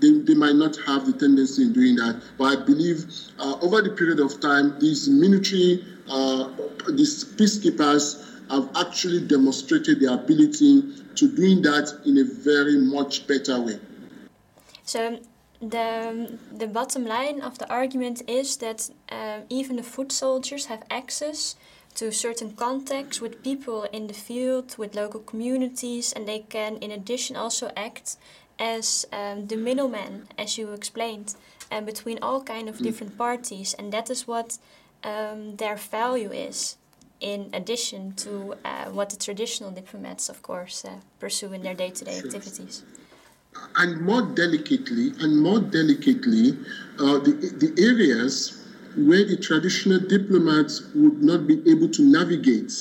They, 0.02 0.12
they 0.20 0.34
might 0.34 0.56
not 0.56 0.78
have 0.88 1.06
the 1.06 1.14
tendency 1.14 1.64
in 1.64 1.74
doing 1.74 1.96
that, 1.98 2.22
but 2.38 2.46
I 2.46 2.64
believe 2.64 3.06
uh, 3.38 3.58
over 3.62 3.82
the 3.82 3.92
period 3.92 4.20
of 4.20 4.40
time, 4.40 4.80
these 4.80 5.10
military, 5.10 5.84
uh, 6.10 6.50
these 6.90 7.26
peacekeepers 7.26 8.26
have 8.50 8.70
actually 8.76 9.22
demonstrated 9.28 10.00
their 10.00 10.14
ability 10.14 10.84
to 11.16 11.36
doing 11.36 11.62
that 11.64 12.02
in 12.06 12.18
a 12.18 12.24
very 12.24 12.78
much 12.78 13.28
better 13.28 13.60
way. 13.62 13.80
So 14.84 15.20
the 15.62 16.40
the 16.52 16.68
bottom 16.68 17.06
line 17.06 17.42
of 17.42 17.58
the 17.60 17.70
argument 17.70 18.22
is 18.28 18.58
that 18.58 18.90
uh, 19.12 19.42
even 19.50 19.76
the 19.76 19.84
foot 19.84 20.12
soldiers 20.12 20.68
have 20.68 20.84
access 20.90 21.56
to 21.96 22.12
certain 22.12 22.52
contacts 22.54 23.20
with 23.20 23.44
people 23.44 23.84
in 23.92 24.08
the 24.08 24.14
field, 24.14 24.78
with 24.78 24.96
local 24.96 25.20
communities, 25.20 26.14
and 26.14 26.28
they 26.28 26.40
can, 26.40 26.78
in 26.78 26.92
addition, 26.92 27.36
also 27.36 27.72
act 27.76 28.16
as 28.60 29.06
um, 29.14 29.48
the 29.48 29.56
middleman, 29.56 30.28
as 30.38 30.58
you 30.58 30.74
explained, 30.74 31.36
and 31.72 31.86
between 31.86 32.20
all 32.22 32.44
kind 32.44 32.68
of 32.68 32.78
mm. 32.78 32.84
different 32.84 33.18
parties, 33.18 33.74
and 33.74 33.92
that 33.94 34.10
is 34.10 34.28
what 34.28 34.58
um, 35.04 35.56
their 35.56 35.76
value 35.76 36.32
is 36.32 36.78
in 37.20 37.50
addition 37.54 38.14
to 38.14 38.56
uh, 38.64 38.86
what 38.86 39.10
the 39.10 39.18
traditional 39.18 39.72
diplomats, 39.72 40.30
of 40.30 40.42
course, 40.42 40.86
uh, 40.86 40.96
pursue 41.20 41.52
in 41.54 41.62
their 41.64 41.74
day-to-day 41.74 42.18
activities. 42.18 42.84
And 43.76 44.02
more 44.02 44.22
delicately, 44.22 45.12
and 45.20 45.42
more 45.42 45.60
delicately, 45.60 46.52
uh, 47.00 47.20
the, 47.20 47.34
the 47.58 47.84
areas 47.84 48.66
where 48.96 49.26
the 49.26 49.38
traditional 49.38 50.00
diplomats 50.00 50.82
would 50.96 51.22
not 51.22 51.48
be 51.48 51.62
able 51.70 51.90
to 51.90 52.02
navigate 52.02 52.72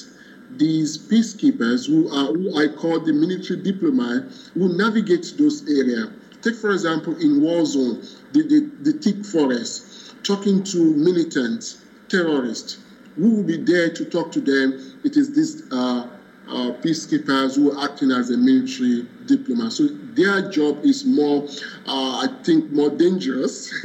these 0.56 0.96
peacekeepers 0.98 1.86
who 1.86 2.08
are 2.08 2.32
who 2.32 2.56
I 2.56 2.68
call 2.68 3.00
the 3.00 3.12
military 3.12 3.60
diplomat 3.60 4.24
who 4.54 4.76
navigate 4.76 5.34
those 5.38 5.68
areas. 5.68 6.08
Take 6.42 6.54
for 6.56 6.70
example 6.70 7.16
in 7.16 7.40
war 7.40 7.66
zone, 7.66 8.02
the, 8.32 8.42
the, 8.42 8.70
the 8.82 8.92
thick 8.98 9.24
forest, 9.24 10.14
talking 10.22 10.62
to 10.64 10.94
militants, 10.94 11.78
terrorists, 12.08 12.78
who 13.16 13.36
will 13.36 13.42
be 13.42 13.56
there 13.56 13.90
to 13.90 14.04
talk 14.04 14.30
to 14.32 14.40
them? 14.40 14.80
It 15.02 15.16
is 15.16 15.32
these 15.34 15.62
uh, 15.72 16.06
uh, 16.48 16.72
peacekeepers 16.80 17.56
who 17.56 17.72
are 17.72 17.84
acting 17.84 18.10
as 18.12 18.30
a 18.30 18.36
military 18.36 19.04
diplomat. 19.26 19.72
So 19.72 19.88
their 20.14 20.48
job 20.48 20.84
is 20.84 21.04
more, 21.04 21.46
uh, 21.86 22.18
I 22.18 22.28
think, 22.44 22.70
more 22.70 22.90
dangerous. 22.90 23.72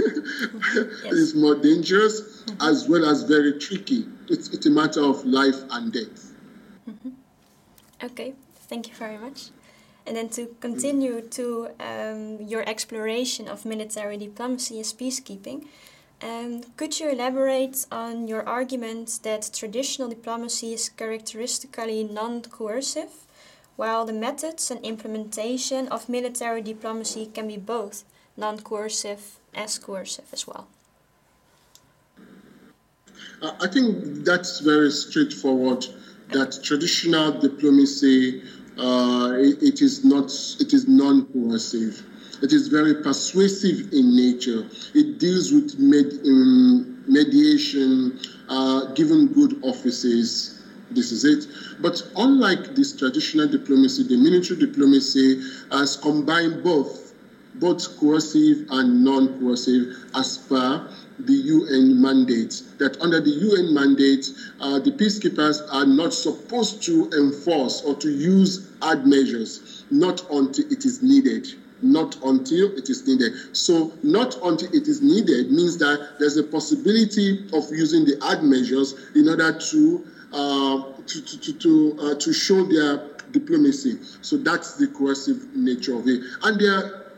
yes. 0.76 0.86
It's 1.06 1.34
more 1.34 1.56
dangerous 1.56 2.43
as 2.62 2.88
well 2.88 3.06
as 3.06 3.23
very 3.23 3.54
tricky. 3.54 4.06
It's, 4.30 4.49
it's 4.49 4.65
a 4.65 4.69
matter 4.69 5.02
of 5.02 5.26
life 5.26 5.63
and 5.71 5.91
death. 5.91 6.23
Mm-hmm. 6.89 7.10
Okay, 8.04 8.34
thank 8.67 8.88
you 8.88 8.96
very 8.96 9.17
much. 9.17 9.50
And 10.06 10.17
then 10.17 10.30
to 10.30 10.48
continue 10.60 11.22
to 11.22 11.69
um, 11.80 12.41
your 12.41 12.67
exploration 12.67 13.48
of 13.48 13.65
military 13.65 14.17
diplomacy 14.17 14.80
as 14.82 14.91
peacekeeping, 14.91 15.65
um, 16.22 16.63
could 16.78 17.00
you 17.00 17.10
elaborate 17.10 17.86
on 17.91 18.28
your 18.28 18.48
argument 18.48 19.19
that 19.24 19.50
traditional 19.54 20.10
diplomacy 20.10 20.74
is 20.74 20.89
characteristically 20.89 22.04
non 22.04 22.41
coercive, 22.41 23.26
while 23.78 24.06
the 24.06 24.13
methods 24.13 24.69
and 24.69 24.84
implementation 24.86 25.88
of 25.88 26.10
military 26.10 26.62
diplomacy 26.62 27.30
can 27.34 27.48
be 27.48 27.58
both 27.58 28.04
non 28.36 28.60
coercive 28.60 29.39
as 29.54 29.80
coercive 29.80 30.26
as 30.34 30.48
well? 30.48 30.67
I 33.41 33.67
think 33.67 34.24
that's 34.24 34.60
very 34.60 34.91
straightforward. 34.91 35.86
That 36.34 36.60
traditional 36.63 37.32
diplomacy, 37.39 38.41
uh, 38.78 39.34
it, 39.38 39.82
is 39.82 40.04
not, 40.04 40.26
it 40.60 40.74
is 40.74 40.88
non-coercive. 40.88 42.04
It 42.41 42.52
is 42.52 42.67
very 42.67 42.96
persuasive 42.96 43.93
in 43.93 44.15
nature. 44.15 44.67
It 44.96 45.19
deals 45.19 45.52
with 45.52 45.78
med, 45.78 46.19
um, 46.26 47.04
mediation, 47.08 48.19
uh, 48.50 48.86
given 48.93 49.28
good 49.28 49.60
offices. 49.63 50.60
This 50.91 51.12
is 51.12 51.24
it. 51.24 51.48
But 51.80 52.02
unlike 52.15 52.76
this 52.76 52.93
traditional 52.93 53.48
diplomacy, 53.48 54.04
the 54.04 54.17
military 54.17 54.60
diplomacy 54.60 55.39
has 55.72 55.96
combined 55.98 56.63
both, 56.63 57.13
both 57.56 57.98
coercive 58.00 58.65
and 58.72 59.04
non-coercive 59.04 59.96
as 60.15 60.39
per 60.39 60.89
the 61.19 61.34
UN 61.34 62.02
mandate. 62.02 62.62
That 62.80 62.99
under 63.02 63.19
the 63.19 63.30
UN 63.30 63.73
mandate, 63.73 64.30
uh, 64.60 64.80
the 64.80 64.91
peacekeepers 64.91 65.62
are 65.71 65.86
not 65.86 66.13
supposed 66.13 66.84
to 66.84 67.10
enforce 67.12 67.82
or 67.82 67.95
to 67.95 68.10
use 68.10 68.67
hard 68.82 69.06
measures, 69.06 69.84
not 69.91 70.21
until 70.32 70.71
it 70.71 70.86
is 70.86 71.02
needed 71.02 71.47
not 71.86 72.15
until 72.23 72.71
it 72.78 72.89
is 72.89 73.06
needed. 73.06 73.34
So, 73.52 73.91
not 74.04 74.38
until 74.41 74.73
it 74.73 74.88
is 74.88 75.02
needed 75.02 75.52
means 75.52 75.78
that 75.80 76.15
there's 76.17 76.38
a 76.38 76.43
possibility 76.43 77.45
of 77.52 77.69
using 77.71 78.06
the 78.06 78.17
hard 78.21 78.41
measures 78.41 78.95
in 79.15 79.28
order 79.28 79.52
to 79.52 80.06
uh, 80.32 80.82
to 81.06 81.21
to 81.21 81.54
to, 81.54 81.97
uh, 82.02 82.15
to 82.15 82.34
show 82.34 82.63
their 82.63 83.10
diplomacy. 83.32 83.99
So 84.21 84.38
that's 84.38 84.76
the 84.76 84.88
coercive 84.88 85.56
nature 85.56 85.95
of 85.95 86.08
it. 86.08 86.21
And 86.43 86.60
there 86.60 86.73
are 86.73 87.12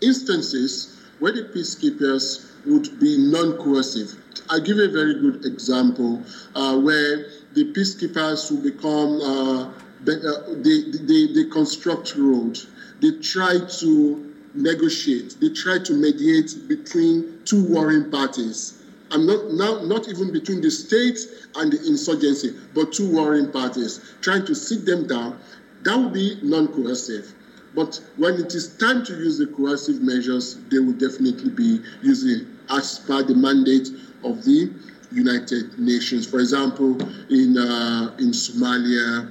instances 0.00 0.96
where 1.20 1.32
the 1.32 1.42
peacekeepers 1.42 2.46
would 2.66 2.98
be 2.98 3.16
non-coercive. 3.16 4.16
I'll 4.48 4.60
give 4.60 4.78
a 4.78 4.88
very 4.88 5.14
good 5.14 5.44
example 5.44 6.22
uh, 6.54 6.76
where 6.76 7.26
the 7.54 7.64
peacekeepers 7.72 8.50
will 8.50 8.62
become 8.62 9.20
uh, 9.20 9.70
they, 10.02 10.82
they, 10.90 11.26
they 11.32 11.44
construct 11.44 12.16
roads 12.16 12.66
they 13.00 13.12
try 13.12 13.58
to 13.58 14.34
negotiate, 14.54 15.36
they 15.40 15.48
try 15.48 15.78
to 15.78 15.92
mediate 15.94 16.68
between 16.68 17.38
two 17.44 17.62
warring 17.64 18.10
parties. 18.10 18.74
I'm 19.10 19.26
not 19.26 19.50
now 19.50 19.80
not 19.80 20.08
even 20.08 20.30
between 20.30 20.60
the 20.60 20.70
state 20.70 21.18
and 21.56 21.72
the 21.72 21.84
insurgency, 21.86 22.54
but 22.74 22.92
two 22.92 23.10
warring 23.10 23.50
parties, 23.50 24.00
trying 24.20 24.44
to 24.46 24.54
sit 24.54 24.84
them 24.84 25.06
down. 25.06 25.38
That 25.82 25.98
would 25.98 26.12
be 26.12 26.38
non-coercive. 26.42 27.32
But 27.74 28.00
when 28.16 28.34
it 28.34 28.54
is 28.54 28.68
time 28.68 29.04
to 29.04 29.14
use 29.14 29.38
the 29.38 29.46
coercive 29.46 30.02
measures, 30.02 30.56
they 30.70 30.78
will 30.78 30.94
definitely 30.94 31.50
be 31.50 31.80
using 32.02 32.46
as 32.68 32.98
per 33.00 33.22
the 33.22 33.34
mandate 33.34 33.90
of 34.24 34.44
the 34.44 34.70
United 35.12 35.78
Nations. 35.78 36.26
For 36.26 36.40
example, 36.40 37.00
in 37.30 37.56
uh, 37.58 38.14
in 38.18 38.30
Somalia, 38.32 39.30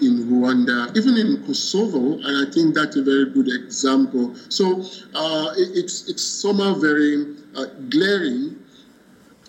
in 0.00 0.24
Rwanda, 0.28 0.94
even 0.96 1.16
in 1.16 1.44
Kosovo, 1.44 2.18
and 2.18 2.46
I 2.48 2.50
think 2.50 2.74
that's 2.74 2.96
a 2.96 3.02
very 3.02 3.26
good 3.26 3.48
example. 3.48 4.34
So 4.48 4.82
uh, 5.14 5.52
it's 5.56 6.08
it's 6.08 6.22
somehow 6.22 6.74
very 6.74 7.26
uh, 7.54 7.66
glaring 7.88 8.58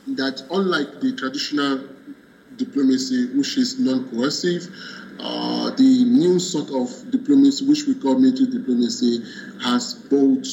that 0.08 0.44
unlike 0.52 1.00
the 1.02 1.14
traditional 1.14 1.80
diplomacy, 2.58 3.28
which 3.28 3.58
is 3.58 3.80
non-coercive, 3.80 4.70
uh, 5.20 5.70
the 5.72 6.04
new 6.06 6.40
sort 6.40 6.70
of 6.72 7.12
diplomacy, 7.12 7.66
which 7.66 7.86
we 7.86 7.96
call 7.96 8.18
military 8.18 8.50
diplomacy, 8.52 9.24
has 9.62 9.94
both 9.94 10.46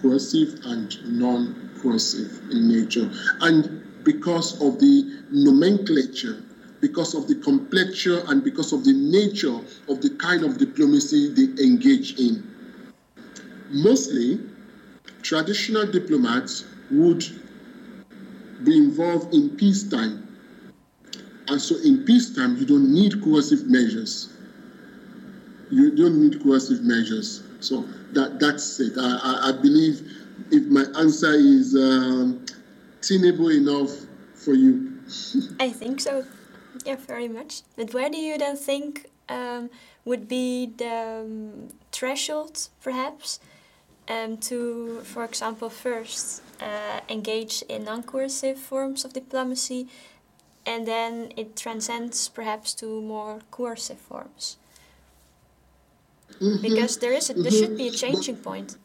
coercive 0.00 0.58
and 0.64 1.18
non 1.18 1.70
coercive 1.82 2.40
in 2.50 2.68
nature. 2.68 3.10
And 3.40 3.82
because 4.04 4.60
of 4.60 4.78
the 4.80 5.22
nomenclature, 5.30 6.42
because 6.80 7.14
of 7.14 7.28
the 7.28 7.34
complexity 7.36 8.18
and 8.28 8.42
because 8.42 8.72
of 8.72 8.84
the 8.84 8.92
nature 8.92 9.58
of 9.88 10.00
the 10.00 10.10
kind 10.18 10.44
of 10.44 10.58
diplomacy 10.58 11.28
they 11.28 11.62
engage 11.62 12.18
in. 12.18 12.42
Mostly, 13.70 14.40
traditional 15.22 15.86
diplomats 15.86 16.64
would 16.90 17.24
be 18.64 18.76
involved 18.76 19.34
in 19.34 19.50
peacetime. 19.50 20.26
And 21.50 21.60
so 21.60 21.76
in 21.76 22.04
peacetime, 22.04 22.56
you 22.58 22.64
don't 22.64 22.92
need 22.92 23.22
coercive 23.22 23.66
measures. 23.66 24.28
You 25.70 25.94
don't 25.96 26.20
need 26.20 26.42
coercive 26.42 26.82
measures. 26.82 27.42
So 27.60 27.86
that, 28.12 28.38
that's 28.38 28.78
it. 28.78 28.92
I, 28.96 29.18
I, 29.22 29.48
I 29.48 29.52
believe 29.52 30.00
if 30.50 30.64
my 30.66 30.84
answer 30.98 31.32
is 31.32 31.74
um, 31.74 32.46
tenable 33.02 33.50
enough 33.50 33.90
for 34.34 34.54
you. 34.54 35.00
I 35.60 35.70
think 35.70 36.00
so. 36.00 36.24
Yeah, 36.84 36.96
very 36.96 37.28
much. 37.28 37.62
But 37.76 37.92
where 37.92 38.08
do 38.08 38.16
you 38.16 38.38
then 38.38 38.56
think 38.56 39.06
um, 39.28 39.70
would 40.04 40.28
be 40.28 40.72
the 40.76 41.22
um, 41.24 41.68
threshold, 41.90 42.68
perhaps, 42.82 43.40
um, 44.08 44.38
to, 44.38 45.00
for 45.02 45.24
example, 45.24 45.68
first 45.68 46.42
uh, 46.60 47.00
engage 47.08 47.62
in 47.68 47.84
non-coercive 47.84 48.58
forms 48.58 49.04
of 49.04 49.12
diplomacy, 49.12 49.88
and 50.66 50.86
then 50.86 51.32
it 51.36 51.56
transcends 51.56 52.28
perhaps 52.28 52.74
to 52.74 53.00
more 53.00 53.40
coercive 53.50 53.98
forms? 53.98 54.56
Mm-hmm. 56.40 56.62
Because 56.62 56.98
there 56.98 57.12
is 57.12 57.30
a, 57.30 57.34
there 57.34 57.44
mm-hmm. 57.44 57.58
should 57.58 57.76
be 57.76 57.88
a 57.88 57.90
changing 57.90 58.36
point. 58.36 58.76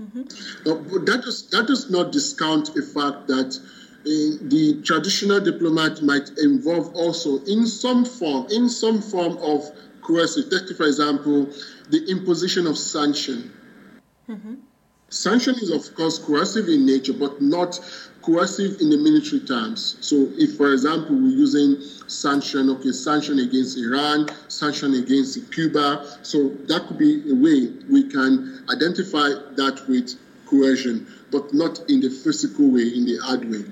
Mm-hmm. 0.00 0.20
Uh, 0.68 1.04
that, 1.04 1.22
does, 1.24 1.48
that 1.50 1.66
does 1.66 1.90
not 1.90 2.12
discount 2.12 2.74
the 2.74 2.82
fact 2.82 3.26
that 3.28 3.58
the 4.04 4.82
traditional 4.84 5.40
diplomat 5.40 6.02
might 6.02 6.28
involve 6.38 6.94
also 6.94 7.38
in 7.44 7.66
some 7.66 8.04
form, 8.04 8.46
in 8.50 8.68
some 8.68 9.00
form 9.00 9.36
of 9.38 9.64
coercive. 10.02 10.50
Take, 10.50 10.76
for 10.76 10.86
example, 10.86 11.48
the 11.90 12.04
imposition 12.10 12.66
of 12.66 12.76
sanction. 12.76 13.52
Mm-hmm. 14.28 14.54
Sanction 15.08 15.54
is, 15.56 15.70
of 15.70 15.94
course, 15.94 16.18
coercive 16.18 16.68
in 16.68 16.86
nature, 16.86 17.12
but 17.12 17.40
not 17.40 17.78
coercive 18.22 18.80
in 18.80 18.88
the 18.90 18.96
military 18.96 19.40
terms. 19.40 19.96
So, 20.00 20.28
if, 20.38 20.56
for 20.56 20.72
example, 20.72 21.16
we're 21.16 21.36
using 21.46 21.80
sanction, 22.06 22.70
okay, 22.70 22.92
sanction 22.92 23.38
against 23.40 23.76
Iran, 23.78 24.28
sanction 24.48 24.94
against 24.94 25.52
Cuba, 25.52 26.18
so 26.22 26.48
that 26.68 26.86
could 26.86 26.98
be 26.98 27.30
a 27.30 27.34
way 27.34 27.72
we 27.90 28.08
can 28.08 28.64
identify 28.70 29.28
that 29.56 29.82
with 29.88 30.18
coercion, 30.46 31.06
but 31.30 31.52
not 31.52 31.80
in 31.88 32.00
the 32.00 32.10
physical 32.10 32.70
way, 32.70 32.86
in 32.88 33.04
the 33.04 33.16
hard 33.22 33.44
way. 33.50 33.64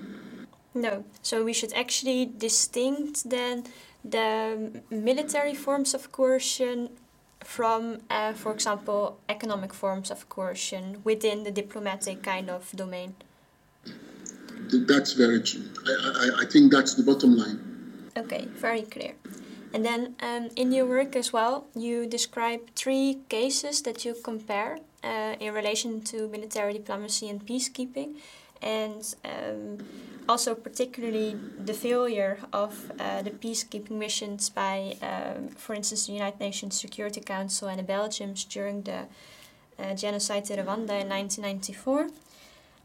No, 0.74 1.04
so 1.22 1.44
we 1.44 1.52
should 1.52 1.72
actually 1.74 2.26
distinct 2.26 3.28
then 3.28 3.64
the 4.04 4.82
military 4.90 5.54
forms 5.54 5.94
of 5.94 6.12
coercion 6.12 6.90
from, 7.44 7.98
uh, 8.08 8.32
for 8.32 8.52
example, 8.52 9.18
economic 9.28 9.74
forms 9.74 10.10
of 10.10 10.28
coercion 10.28 11.00
within 11.04 11.44
the 11.44 11.50
diplomatic 11.50 12.22
kind 12.22 12.48
of 12.48 12.70
domain. 12.74 13.14
That's 14.68 15.12
very 15.12 15.40
true. 15.42 15.64
I, 15.86 15.92
I, 15.92 16.42
I 16.42 16.44
think 16.46 16.72
that's 16.72 16.94
the 16.94 17.02
bottom 17.02 17.36
line. 17.36 17.58
Okay, 18.16 18.46
very 18.56 18.82
clear. 18.82 19.14
And 19.72 19.84
then 19.84 20.16
um, 20.20 20.48
in 20.56 20.72
your 20.72 20.86
work 20.86 21.14
as 21.14 21.32
well, 21.32 21.66
you 21.74 22.06
describe 22.06 22.60
three 22.74 23.18
cases 23.28 23.82
that 23.82 24.04
you 24.04 24.14
compare 24.22 24.78
uh, 25.04 25.34
in 25.38 25.54
relation 25.54 26.00
to 26.02 26.28
military 26.28 26.72
diplomacy 26.72 27.28
and 27.28 27.44
peacekeeping. 27.46 28.16
And 28.62 29.14
um, 29.24 29.78
also 30.28 30.54
particularly 30.54 31.36
the 31.64 31.72
failure 31.72 32.38
of 32.52 32.92
uh, 32.98 33.22
the 33.22 33.30
peacekeeping 33.30 33.92
missions 33.92 34.50
by, 34.50 34.96
um, 35.02 35.48
for 35.48 35.74
instance, 35.74 36.06
the 36.06 36.12
United 36.12 36.40
Nations 36.40 36.78
Security 36.78 37.20
Council 37.20 37.68
and 37.68 37.78
the 37.78 37.84
Belgians 37.84 38.44
during 38.44 38.82
the 38.82 39.06
uh, 39.78 39.94
genocide 39.94 40.50
in 40.50 40.58
Rwanda 40.58 41.00
in 41.00 41.08
1994. 41.08 42.08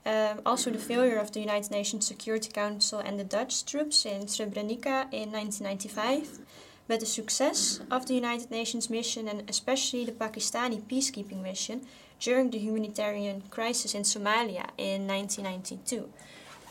Um, 0.05 0.41
also, 0.45 0.69
the 0.69 0.77
failure 0.77 1.17
of 1.17 1.31
the 1.31 1.39
United 1.39 1.71
Nations 1.71 2.05
Security 2.05 2.51
Council 2.51 2.99
and 2.99 3.19
the 3.19 3.23
Dutch 3.23 3.65
troops 3.65 4.05
in 4.05 4.27
Srebrenica 4.27 5.11
in 5.11 5.31
1995, 5.31 6.39
but 6.87 6.99
the 6.99 7.07
success 7.07 7.79
of 7.89 8.05
the 8.05 8.13
United 8.13 8.51
Nations 8.51 8.89
mission 8.89 9.27
and 9.27 9.49
especially 9.49 10.05
the 10.05 10.11
Pakistani 10.11 10.79
peacekeeping 10.81 11.41
mission 11.41 11.81
during 12.19 12.51
the 12.51 12.59
humanitarian 12.59 13.41
crisis 13.49 13.95
in 13.95 14.03
Somalia 14.03 14.69
in 14.77 15.07
1992. 15.07 16.07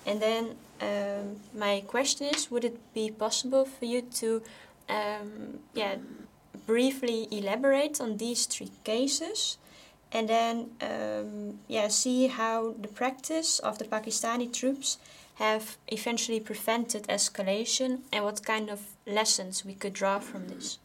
And 0.07 0.23
then 0.23 0.55
um, 0.81 1.40
my 1.59 1.83
question 1.87 2.29
is, 2.29 2.51
would 2.51 2.64
it 2.64 2.79
be 2.94 3.11
possible 3.11 3.64
for 3.64 3.85
you 3.85 4.03
to, 4.03 4.42
um, 4.88 5.59
yeah, 5.75 5.97
briefly 6.66 7.29
elaborate 7.31 8.01
on 8.01 8.16
these 8.16 8.47
three 8.47 8.70
cases, 8.85 9.59
and 10.14 10.29
then, 10.29 10.70
um, 10.81 11.59
yeah, 11.68 11.88
see 11.88 12.29
how 12.29 12.74
the 12.81 12.88
practice 12.88 13.59
of 13.59 13.79
the 13.79 13.85
Pakistani 13.85 14.50
troops 14.53 14.98
have 15.35 15.77
eventually 15.88 16.38
prevented 16.40 17.03
escalation, 17.09 18.03
and 18.12 18.24
what 18.24 18.42
kind 18.44 18.70
of 18.70 18.81
lessons 19.07 19.64
we 19.64 19.74
could 19.74 19.92
draw 19.92 20.20
from 20.20 20.46
this? 20.48 20.79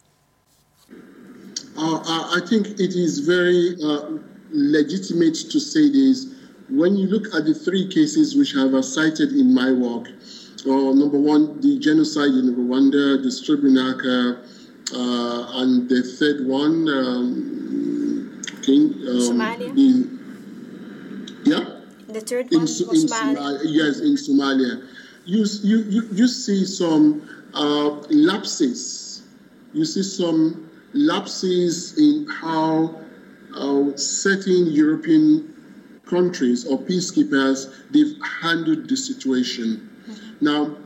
Uh, 1.77 2.01
I 2.37 2.41
think 2.49 2.67
it 2.67 2.95
is 2.95 3.19
very 3.19 3.75
uh, 3.83 4.17
legitimate 4.49 5.35
to 5.35 5.59
say 5.59 5.89
this 5.89 6.25
when 6.69 6.95
you 6.95 7.07
look 7.07 7.33
at 7.35 7.45
the 7.45 7.53
three 7.53 7.87
cases 7.87 8.35
which 8.35 8.55
I 8.55 8.67
have 8.67 8.85
cited 8.85 9.31
in 9.33 9.53
my 9.53 9.71
work, 9.71 10.07
uh, 10.65 10.93
number 10.93 11.17
one, 11.17 11.61
the 11.61 11.79
genocide 11.79 12.31
in 12.31 12.55
Rwanda, 12.55 13.21
the 13.21 13.29
Srebrenica, 13.29 14.37
uh, 14.93 15.61
and 15.61 15.89
the 15.89 16.01
third 16.03 16.45
one, 16.45 16.87
um, 16.89 17.48
okay, 18.59 18.77
um, 18.77 19.19
Somalia. 19.19 19.73
The, 19.75 21.49
yeah. 21.49 21.79
The 22.07 22.21
third 22.21 22.45
one 22.51 22.53
in, 22.53 22.59
in 22.61 22.67
Somalia. 22.67 23.35
Somalia. 23.35 23.59
Yes, 23.63 23.99
in 23.99 24.15
Somalia. 24.15 24.87
You, 25.25 25.45
you, 25.63 25.77
you, 25.89 26.07
you 26.11 26.27
see 26.27 26.65
some 26.65 27.27
uh, 27.53 27.89
lapses. 28.09 29.23
You 29.73 29.85
see 29.85 30.03
some 30.03 30.69
lapses 30.93 31.97
in 31.97 32.27
how 32.27 32.99
uh, 33.55 33.95
certain 33.95 34.67
European 34.71 35.55
countries 36.05 36.65
or 36.65 36.79
peacekeepers, 36.79 37.71
they've 37.91 38.17
handled 38.41 38.89
the 38.89 38.97
situation. 38.97 39.89
Mm-hmm. 40.07 40.45
Now, 40.45 40.77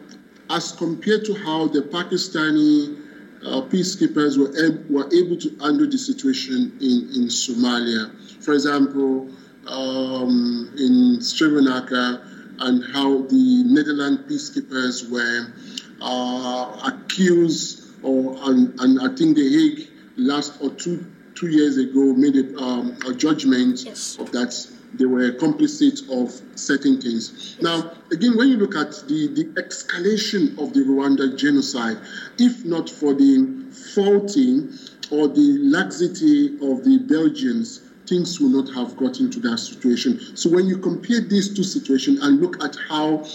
as 0.49 0.73
compared 0.73 1.23
to 1.25 1.33
how 1.33 1.67
the 1.67 1.81
Pakistani 1.81 3.02
uh, 3.45 3.61
peacekeepers 3.61 4.37
were, 4.37 4.51
ab- 4.65 4.89
were 4.89 5.07
able 5.13 5.37
to 5.37 5.49
handle 5.61 5.89
the 5.89 5.97
situation 5.97 6.75
in, 6.79 7.09
in 7.15 7.27
Somalia. 7.27 8.11
For 8.43 8.53
example, 8.53 9.29
um, 9.67 10.73
in 10.77 11.19
Srebrenica, 11.19 12.29
and 12.59 12.83
how 12.93 13.23
the 13.23 13.63
Netherlands 13.65 14.21
peacekeepers 14.29 15.09
were 15.09 15.53
uh, 16.01 16.91
accused, 16.91 18.03
or 18.03 18.37
and, 18.49 18.79
and 18.79 18.99
I 19.01 19.15
think 19.15 19.37
The 19.37 19.49
Hague 19.49 19.89
last 20.17 20.53
or 20.61 20.69
two 20.71 21.05
two 21.35 21.47
years 21.47 21.77
ago 21.77 22.13
made 22.13 22.35
a, 22.35 22.57
um, 22.57 22.97
a 23.07 23.13
judgment 23.13 23.83
yes. 23.85 24.17
of 24.19 24.31
that 24.31 24.53
they 24.93 25.05
were 25.05 25.31
complicit 25.31 26.07
of 26.09 26.31
certain 26.57 27.01
things. 27.01 27.57
Now, 27.61 27.93
again, 28.11 28.37
when 28.37 28.49
you 28.49 28.57
look 28.57 28.75
at 28.75 28.91
the, 29.07 29.27
the 29.27 29.45
escalation 29.61 30.57
of 30.59 30.73
the 30.73 30.81
Rwanda 30.81 31.37
genocide, 31.37 31.97
if 32.37 32.63
not 32.65 32.89
for 32.89 33.13
the 33.13 33.63
faulting 33.95 34.77
or 35.11 35.27
the 35.27 35.57
laxity 35.61 36.55
of 36.61 36.83
the 36.83 36.99
Belgians, 37.07 37.81
things 38.07 38.39
will 38.39 38.49
not 38.49 38.73
have 38.73 38.95
gotten 38.97 39.31
to 39.31 39.39
that 39.39 39.57
situation. 39.57 40.35
So 40.35 40.49
when 40.49 40.67
you 40.67 40.77
compare 40.77 41.21
these 41.21 41.53
two 41.53 41.63
situations 41.63 42.21
and 42.21 42.41
look 42.41 42.63
at 42.63 42.75
how 42.87 43.25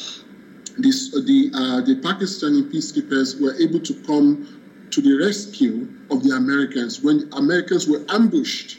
this, 0.79 1.11
the, 1.11 1.51
uh, 1.55 1.81
the 1.81 1.97
Pakistani 1.97 2.71
peacekeepers 2.71 3.40
were 3.40 3.55
able 3.61 3.81
to 3.81 3.94
come 4.07 4.88
to 4.90 5.01
the 5.01 5.14
rescue 5.14 5.88
of 6.11 6.23
the 6.23 6.31
Americans 6.37 7.03
when 7.03 7.29
Americans 7.33 7.88
were 7.88 8.05
ambushed. 8.09 8.79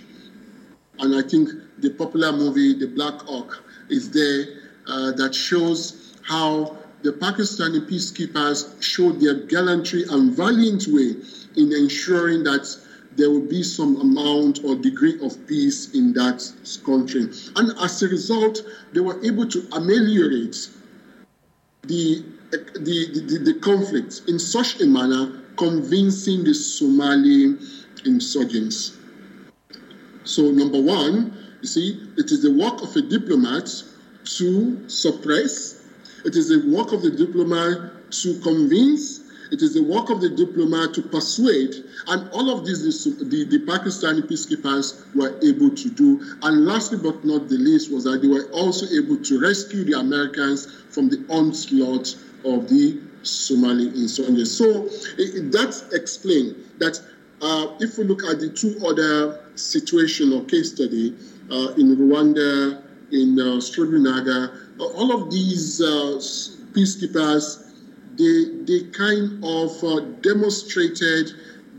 And 1.00 1.15
I 1.15 1.28
think 1.28 1.50
the 1.82 1.89
popular 1.92 2.32
movie 2.32 2.74
The 2.74 2.88
Black 2.88 3.22
Hawk 3.22 3.63
is 3.89 4.12
there 4.12 4.46
uh, 4.88 5.12
that 5.13 5.34
shows 5.34 6.18
how 6.24 6.78
the 7.02 7.13
Pakistani 7.13 7.80
peacekeepers 7.89 8.82
showed 8.82 9.22
their 9.22 9.36
gallantry 9.46 10.04
and 10.10 10.36
valiant 10.36 10.86
way 10.88 11.15
in 11.56 11.72
ensuring 11.74 12.44
that 12.44 12.68
there 13.15 13.30
will 13.30 13.48
be 13.48 13.63
some 13.63 14.00
amount 14.02 14.63
or 14.63 14.76
degree 14.76 15.20
of 15.22 15.36
peace 15.48 15.94
in 15.94 16.13
that 16.13 16.39
country. 16.86 17.30
And 17.56 17.78
as 17.80 18.04
a 18.04 18.08
result, 18.08 18.62
they 18.94 19.00
were 19.00 19.24
able 19.26 19.48
to 19.48 19.68
ameliorate 19.74 20.70
the, 21.84 22.24
the, 22.52 23.26
the, 23.28 23.42
the 23.44 23.60
conflict 23.62 24.22
in 24.28 24.39
such 24.39 24.80
a 24.82 24.86
manner, 24.86 25.42
convincing 25.58 26.44
the 26.44 26.54
Somali 26.54 27.58
insurgents. 28.06 28.98
So, 30.24 30.52
number 30.52 30.80
one, 30.80 31.38
you 31.62 31.67
see, 31.67 32.02
it 32.17 32.32
is 32.32 32.41
the 32.41 32.52
work 32.52 32.82
of 32.82 32.95
a 32.95 33.02
diplomat 33.02 33.69
to 34.38 34.89
suppress. 34.89 35.84
It 36.26 36.36
is 36.36 36.50
the 36.50 36.69
work 36.69 36.91
of 36.91 37.02
the 37.02 37.12
diplomat 37.12 38.12
to 38.12 38.39
convince. 38.39 39.22
It 39.52 39.62
is 39.62 39.74
the 39.74 39.84
work 39.84 40.10
of 40.10 40.22
the 40.22 40.30
diplomat 40.30 40.93
to 40.93 41.02
persuade. 41.02 41.84
And 42.08 42.30
all 42.30 42.50
of 42.50 42.65
this, 42.65 42.84
the, 43.04 43.45
the 43.50 43.60
Pakistani 43.65 44.22
peacekeepers 44.22 45.13
were 45.15 45.38
able 45.43 45.76
to 45.76 45.89
do. 45.89 46.22
And 46.43 46.65
lastly 46.65 47.00
but 47.02 47.26
not 47.26 47.50
the 47.50 47.58
least 47.58 47.91
was 47.91 48.04
that 48.04 48.22
they 48.22 48.28
were 48.28 48.50
also 48.52 48.86
able 48.95 49.17
to 49.17 49.39
rescue 49.39 49.84
the 49.84 50.00
Americans 50.00 50.67
from 50.89 51.10
the 51.10 51.26
onslaught 51.30 52.15
of 52.45 52.69
the 52.69 53.00
Somali 53.24 53.88
insurgents. 53.88 54.52
So 54.52 54.88
it, 55.17 55.52
that 55.52 55.89
explains 55.91 56.56
that 56.78 57.02
uh, 57.41 57.76
if 57.80 57.98
we 57.98 58.04
look 58.04 58.24
at 58.24 58.39
the 58.39 58.50
two 58.50 58.80
other 58.86 59.39
situation 59.56 60.32
or 60.34 60.43
case 60.45 60.72
study 60.74 61.15
in 61.52 61.96
Rwanda, 61.96 62.82
in 63.12 63.40
uh, 63.40 63.60
Srebrenica, 63.60 64.52
all 64.80 65.12
of 65.12 65.32
these 65.32 65.82
uh, 65.82 66.18
peacekeepers, 66.74 67.60
they, 68.18 68.46
they 68.66 68.82
kind 68.92 69.44
of 69.44 69.84
uh, 69.84 70.00
demonstrated 70.22 71.32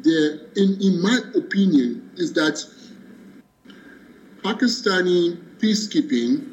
their, 0.02 0.32
in, 0.56 0.76
in 0.80 1.00
my 1.00 1.18
opinion, 1.34 2.10
is 2.16 2.32
that 2.32 2.64
Pakistani 4.42 5.38
peacekeeping 5.58 6.46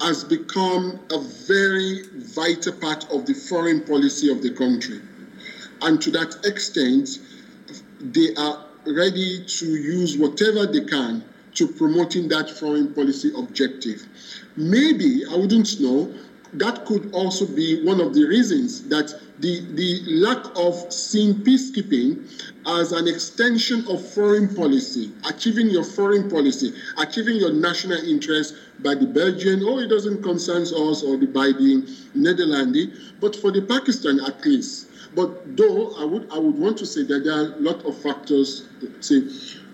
has 0.00 0.24
become 0.24 0.98
a 1.10 1.18
very 1.18 2.02
vital 2.14 2.72
part 2.72 3.04
of 3.10 3.26
the 3.26 3.34
foreign 3.34 3.80
policy 3.80 4.30
of 4.30 4.42
the 4.42 4.50
country. 4.50 5.00
And 5.82 6.00
to 6.02 6.10
that 6.12 6.44
extent, 6.44 7.18
they 8.00 8.34
are 8.34 8.64
ready 8.86 9.44
to 9.46 9.66
use 9.66 10.16
whatever 10.16 10.66
they 10.66 10.80
can 10.80 11.24
to 11.54 11.66
promoting 11.66 12.28
that 12.28 12.50
foreign 12.50 12.92
policy 12.94 13.32
objective. 13.36 14.06
Maybe, 14.56 15.24
I 15.26 15.36
wouldn't 15.36 15.80
know, 15.80 16.12
that 16.54 16.86
could 16.86 17.12
also 17.12 17.46
be 17.46 17.84
one 17.84 18.00
of 18.00 18.14
the 18.14 18.24
reasons 18.24 18.82
that 18.88 19.14
the, 19.40 19.60
the 19.74 20.00
lack 20.06 20.44
of 20.56 20.92
seeing 20.92 21.34
peacekeeping 21.34 22.26
as 22.66 22.92
an 22.92 23.06
extension 23.06 23.86
of 23.88 24.06
foreign 24.14 24.54
policy, 24.54 25.12
achieving 25.28 25.68
your 25.68 25.84
foreign 25.84 26.28
policy, 26.28 26.72
achieving 26.96 27.36
your 27.36 27.52
national 27.52 27.98
interest 27.98 28.54
by 28.80 28.94
the 28.94 29.06
Belgian, 29.06 29.62
or 29.62 29.72
oh, 29.72 29.78
it 29.78 29.88
doesn't 29.88 30.22
concern 30.22 30.62
us, 30.62 31.02
or 31.02 31.16
the, 31.16 31.26
by 31.26 31.48
the 31.48 31.86
Netherlands, 32.14 32.98
but 33.20 33.36
for 33.36 33.50
the 33.52 33.62
Pakistan 33.62 34.20
at 34.20 34.44
least. 34.44 34.86
But 35.14 35.56
though 35.56 35.94
I 35.96 36.04
would, 36.04 36.30
I 36.30 36.38
would 36.38 36.56
want 36.56 36.78
to 36.78 36.86
say 36.86 37.02
that 37.04 37.24
there 37.24 37.32
are 37.34 37.52
a 37.52 37.58
lot 37.60 37.84
of 37.84 38.00
factors, 38.02 38.64
say, 39.00 39.22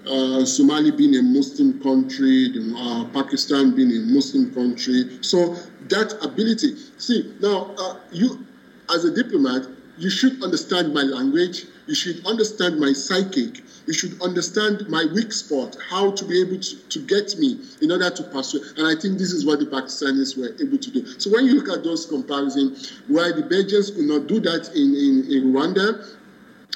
uh, 0.07 0.45
Somali 0.45 0.91
being 0.91 1.17
a 1.17 1.23
Muslim 1.23 1.81
country, 1.83 2.53
uh, 2.77 3.05
Pakistan 3.13 3.75
being 3.75 3.91
a 3.91 4.01
Muslim 4.13 4.53
country. 4.55 5.19
So 5.23 5.57
that 5.89 6.15
ability. 6.25 6.77
See, 6.99 7.35
now 7.41 7.75
uh, 7.79 7.97
you, 8.13 8.45
as 8.91 9.05
a 9.05 9.15
diplomat, 9.15 9.67
you 9.97 10.11
should 10.11 10.43
understand 10.43 10.93
my 10.93 11.03
language. 11.03 11.67
You 11.87 11.95
should 11.95 12.27
understand 12.27 12.81
my 12.81 12.93
psychic. 12.93 13.63
You 13.87 13.93
should 13.93 14.21
understand 14.23 14.89
my 14.89 15.05
weak 15.15 15.33
spot, 15.33 15.77
how 15.91 16.11
to 16.13 16.25
be 16.25 16.41
able 16.41 16.59
to, 16.59 16.77
to 16.89 16.99
get 17.01 17.37
me 17.39 17.61
in 17.83 17.93
order 17.93 18.11
to 18.11 18.23
pursue. 18.25 18.65
And 18.79 18.87
I 18.87 18.99
think 19.01 19.19
this 19.19 19.31
is 19.31 19.45
what 19.45 19.59
the 19.59 19.67
Pakistanis 19.67 20.39
were 20.39 20.55
able 20.61 20.79
to 20.79 20.91
do. 20.91 21.07
So 21.21 21.31
when 21.31 21.45
you 21.45 21.55
look 21.61 21.69
at 21.69 21.85
those 21.85 22.07
comparisons, 22.07 23.01
why 23.09 23.33
the 23.33 23.43
Belgians 23.43 23.91
could 23.91 24.07
not 24.07 24.27
do 24.27 24.41
that 24.41 24.71
in, 24.75 24.95
in, 24.95 25.31
in 25.31 25.53
Rwanda, 25.53 26.17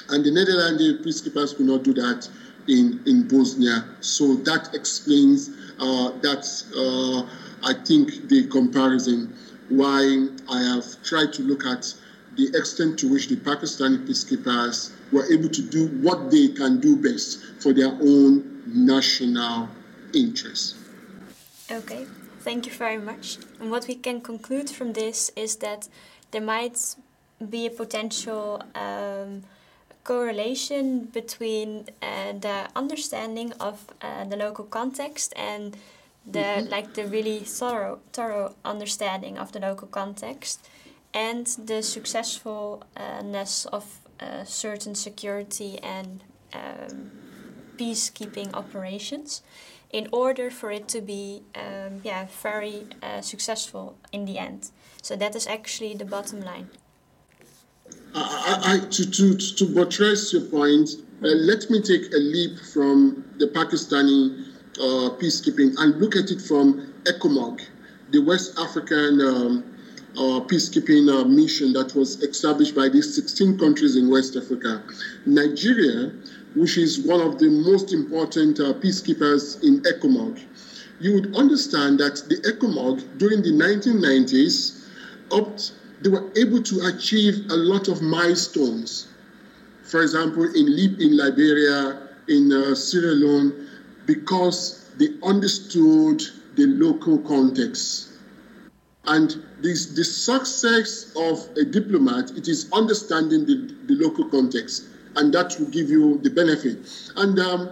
and 0.09 0.23
the 0.23 0.31
Netherlands 0.31 0.79
the 0.79 1.03
peacekeepers 1.03 1.55
could 1.55 1.65
not 1.65 1.83
do 1.83 1.93
that 1.93 2.27
in, 2.69 3.01
in 3.05 3.27
Bosnia. 3.27 3.85
So 3.99 4.35
that 4.35 4.73
explains 4.73 5.49
uh, 5.79 6.11
that, 6.21 6.45
uh, 6.77 7.67
I 7.67 7.73
think, 7.83 8.29
the 8.29 8.47
comparison 8.47 9.35
why 9.69 10.27
I 10.49 10.61
have 10.61 11.03
tried 11.03 11.33
to 11.33 11.43
look 11.43 11.65
at 11.65 11.93
the 12.37 12.47
extent 12.57 12.99
to 12.99 13.11
which 13.11 13.27
the 13.27 13.35
Pakistani 13.35 14.07
peacekeepers 14.07 14.91
were 15.11 15.25
able 15.31 15.49
to 15.49 15.61
do 15.61 15.87
what 16.01 16.31
they 16.31 16.49
can 16.49 16.79
do 16.79 16.95
best 16.95 17.43
for 17.59 17.73
their 17.73 17.91
own 18.01 18.63
national 18.67 19.67
interests. 20.13 20.75
Okay, 21.71 22.05
thank 22.39 22.65
you 22.65 22.71
very 22.71 22.97
much. 22.97 23.37
And 23.59 23.69
what 23.71 23.87
we 23.87 23.95
can 23.95 24.21
conclude 24.21 24.69
from 24.69 24.93
this 24.93 25.31
is 25.35 25.57
that 25.57 25.87
there 26.31 26.41
might 26.41 26.95
be 27.49 27.65
a 27.65 27.69
potential 27.69 28.63
um, 28.75 29.43
correlation 30.03 31.05
between 31.05 31.85
uh, 32.01 32.33
the 32.33 32.67
understanding 32.75 33.53
of 33.59 33.85
uh, 34.01 34.23
the 34.25 34.37
local 34.37 34.65
context 34.65 35.33
and 35.35 35.77
the 36.25 36.39
mm-hmm. 36.39 36.69
like 36.69 36.93
the 36.93 37.05
really 37.05 37.39
thorough 37.39 37.99
thorough 38.13 38.55
understanding 38.65 39.37
of 39.37 39.51
the 39.51 39.59
local 39.59 39.87
context 39.87 40.67
and 41.13 41.47
the 41.65 41.81
successfulness 41.81 43.65
of 43.65 43.99
uh, 44.19 44.43
certain 44.43 44.95
security 44.95 45.79
and 45.79 46.23
um, 46.53 47.11
peacekeeping 47.77 48.53
operations 48.53 49.41
in 49.91 50.07
order 50.11 50.51
for 50.51 50.71
it 50.71 50.87
to 50.87 51.01
be 51.01 51.41
um, 51.55 52.01
yeah 52.03 52.27
very 52.43 52.87
uh, 53.01 53.21
successful 53.21 53.95
in 54.11 54.25
the 54.25 54.37
end 54.37 54.71
so 55.01 55.15
that 55.15 55.35
is 55.35 55.47
actually 55.47 55.95
the 55.95 56.05
bottom 56.05 56.41
line 56.41 56.69
I, 58.15 58.59
I, 58.63 58.79
to, 58.79 59.11
to, 59.11 59.37
to 59.37 59.65
buttress 59.75 60.33
your 60.33 60.41
point, 60.43 60.89
uh, 61.21 61.27
let 61.27 61.69
me 61.69 61.81
take 61.81 62.11
a 62.13 62.17
leap 62.17 62.59
from 62.59 63.23
the 63.37 63.47
Pakistani 63.47 64.47
uh, 64.77 65.15
peacekeeping 65.17 65.75
and 65.77 65.99
look 66.01 66.15
at 66.15 66.31
it 66.31 66.41
from 66.41 66.93
ECOMOG, 67.03 67.61
the 68.11 68.19
West 68.19 68.57
African 68.57 69.21
um, 69.21 69.63
uh, 70.15 70.39
peacekeeping 70.47 71.07
uh, 71.09 71.25
mission 71.25 71.73
that 71.73 71.93
was 71.95 72.21
established 72.23 72.75
by 72.75 72.89
these 72.89 73.13
16 73.13 73.59
countries 73.59 73.95
in 73.95 74.09
West 74.09 74.35
Africa. 74.35 74.81
Nigeria, 75.25 76.11
which 76.55 76.77
is 76.77 76.99
one 76.99 77.21
of 77.21 77.37
the 77.37 77.49
most 77.49 77.93
important 77.93 78.59
uh, 78.59 78.73
peacekeepers 78.73 79.61
in 79.63 79.81
ECOMOG, 79.83 80.41
you 80.99 81.13
would 81.13 81.35
understand 81.35 81.99
that 81.99 82.15
the 82.27 82.37
ECOMOG 82.37 83.17
during 83.17 83.41
the 83.41 83.51
1990s 83.51 84.83
upped 85.31 85.73
they 86.01 86.09
were 86.09 86.31
able 86.37 86.61
to 86.63 86.81
achieve 86.87 87.45
a 87.49 87.55
lot 87.55 87.87
of 87.87 88.01
milestones. 88.01 89.07
For 89.83 90.01
example, 90.01 90.43
in, 90.43 90.75
Lib 90.75 90.99
in 90.99 91.17
Liberia, 91.17 92.09
in 92.27 92.51
uh, 92.53 92.75
Sierra 92.75 93.13
Leone, 93.13 93.67
because 94.05 94.91
they 94.97 95.09
understood 95.23 96.21
the 96.55 96.67
local 96.67 97.19
context. 97.19 98.07
And 99.05 99.43
this, 99.61 99.87
the 99.87 100.03
success 100.03 101.11
of 101.15 101.49
a 101.57 101.63
diplomat, 101.65 102.31
it 102.31 102.47
is 102.47 102.71
understanding 102.71 103.45
the, 103.45 103.75
the 103.87 103.95
local 103.95 104.29
context, 104.29 104.83
and 105.15 105.33
that 105.33 105.55
will 105.59 105.67
give 105.67 105.89
you 105.89 106.19
the 106.19 106.29
benefit. 106.29 106.87
And 107.15 107.39
um, 107.39 107.69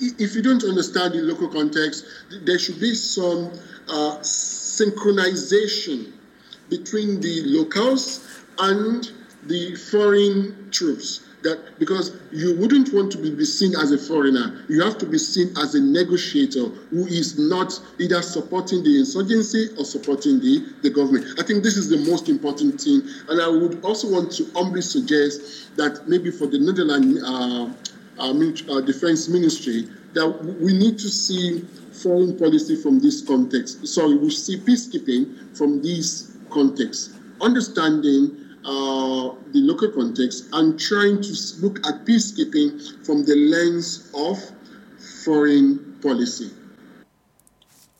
if 0.00 0.34
you 0.36 0.42
don't 0.42 0.62
understand 0.62 1.14
the 1.14 1.22
local 1.22 1.48
context, 1.48 2.04
there 2.44 2.58
should 2.58 2.78
be 2.78 2.94
some 2.94 3.50
uh, 3.88 4.18
synchronization 4.20 6.12
between 6.68 7.20
the 7.20 7.42
locals 7.44 8.44
and 8.58 9.10
the 9.44 9.74
foreign 9.76 10.70
troops. 10.70 11.22
That 11.42 11.78
because 11.78 12.16
you 12.32 12.56
wouldn't 12.58 12.92
want 12.92 13.12
to 13.12 13.18
be 13.18 13.44
seen 13.44 13.76
as 13.76 13.92
a 13.92 13.98
foreigner, 13.98 14.64
you 14.68 14.82
have 14.82 14.98
to 14.98 15.06
be 15.06 15.18
seen 15.18 15.56
as 15.58 15.74
a 15.76 15.80
negotiator 15.80 16.66
who 16.90 17.06
is 17.06 17.38
not 17.38 17.78
either 18.00 18.20
supporting 18.22 18.82
the 18.82 18.98
insurgency 18.98 19.68
or 19.78 19.84
supporting 19.84 20.40
the, 20.40 20.66
the 20.82 20.90
government. 20.90 21.38
I 21.38 21.44
think 21.44 21.62
this 21.62 21.76
is 21.76 21.88
the 21.88 22.10
most 22.10 22.28
important 22.28 22.80
thing. 22.80 23.02
And 23.28 23.40
I 23.40 23.48
would 23.48 23.84
also 23.84 24.10
want 24.10 24.32
to 24.32 24.50
humbly 24.54 24.82
suggest 24.82 25.76
that 25.76 26.08
maybe 26.08 26.32
for 26.32 26.46
the 26.46 26.58
Netherlands 26.58 27.22
uh, 27.22 27.72
uh, 28.18 28.80
Defense 28.80 29.28
Ministry, 29.28 29.88
that 30.14 30.28
we 30.60 30.72
need 30.72 30.98
to 30.98 31.08
see 31.08 31.60
foreign 31.92 32.36
policy 32.38 32.74
from 32.76 32.98
this 32.98 33.22
context. 33.22 33.86
Sorry, 33.86 34.16
we 34.16 34.30
see 34.30 34.56
peacekeeping 34.56 35.56
from 35.56 35.82
this 35.82 36.25
context, 36.50 37.12
understanding 37.40 38.36
uh, 38.64 39.34
the 39.52 39.60
local 39.60 39.90
context, 39.92 40.46
and 40.52 40.78
trying 40.78 41.22
to 41.22 41.32
look 41.60 41.78
at 41.86 42.04
peacekeeping 42.04 43.04
from 43.06 43.24
the 43.24 43.36
lens 43.36 44.10
of 44.14 44.38
foreign 45.24 45.98
policy. 46.02 46.50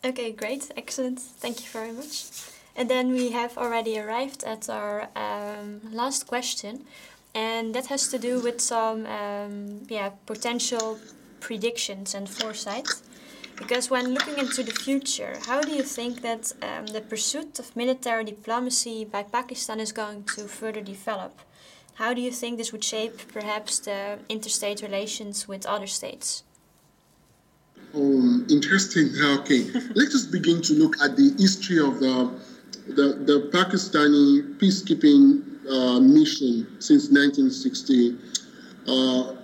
Okay, 0.05 0.32
great, 0.32 0.70
excellent. 0.76 1.20
Thank 1.20 1.64
you 1.64 1.70
very 1.70 1.92
much. 1.92 2.26
And 2.76 2.90
then 2.90 3.12
we 3.12 3.30
have 3.30 3.57
already 3.57 3.99
arrived 3.99 4.44
at 4.44 4.68
our 4.68 5.09
um, 5.16 5.80
last 5.90 6.26
question, 6.26 6.84
and 7.34 7.74
that 7.74 7.86
has 7.86 8.09
to 8.09 8.18
do 8.18 8.40
with 8.40 8.61
some 8.61 9.07
um, 9.07 9.86
yeah 9.88 10.11
potential 10.26 10.99
predictions 11.40 12.14
and 12.14 12.28
foresight. 12.28 12.88
Because 13.57 13.90
when 13.90 14.12
looking 14.12 14.38
into 14.38 14.62
the 14.62 14.72
future, 14.72 15.34
how 15.46 15.61
do 15.62 15.72
you 15.72 15.82
think 15.82 16.22
that 16.22 16.52
um, 16.62 16.86
the 16.86 17.00
pursuit 17.00 17.59
of 17.59 17.74
military 17.74 18.24
diplomacy 18.24 19.04
by 19.04 19.22
Pakistan 19.22 19.80
is 19.80 19.92
going 19.92 20.24
to 20.34 20.42
further 20.42 20.82
develop? 20.82 21.40
How 21.94 22.12
do 22.12 22.20
you 22.20 22.30
think 22.30 22.59
this 22.59 22.72
would 22.72 22.84
shape 22.84 23.32
perhaps 23.32 23.78
the 23.78 24.18
interstate 24.28 24.82
relations 24.82 25.48
with 25.48 25.64
other 25.64 25.86
states? 25.86 26.44
Um, 27.94 28.46
interesting. 28.50 29.09
Okay, 29.38 29.62
let 29.94 30.09
us 30.09 30.26
begin 30.26 30.61
to 30.62 30.74
look 30.74 31.00
at 31.02 31.16
the 31.16 31.34
history 31.38 31.78
of 31.78 31.98
the 32.00 32.30
the, 32.88 33.07
the 33.28 33.50
Pakistani 33.52 34.59
peacekeeping 34.59 35.42
uh, 35.68 35.98
mission 36.00 36.66
since 36.78 37.11
1960. 37.11 38.16
Uh, 38.86 39.34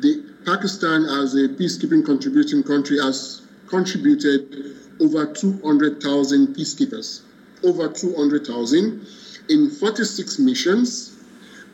the 0.00 0.24
Pakistan, 0.48 1.04
as 1.04 1.34
a 1.34 1.46
peacekeeping 1.46 2.02
contributing 2.06 2.62
country, 2.62 2.98
has 2.98 3.42
contributed 3.66 4.76
over 4.98 5.26
200,000 5.26 6.56
peacekeepers, 6.56 7.20
over 7.62 7.86
200,000 7.86 9.06
in 9.50 9.68
46 9.68 10.38
missions 10.38 11.18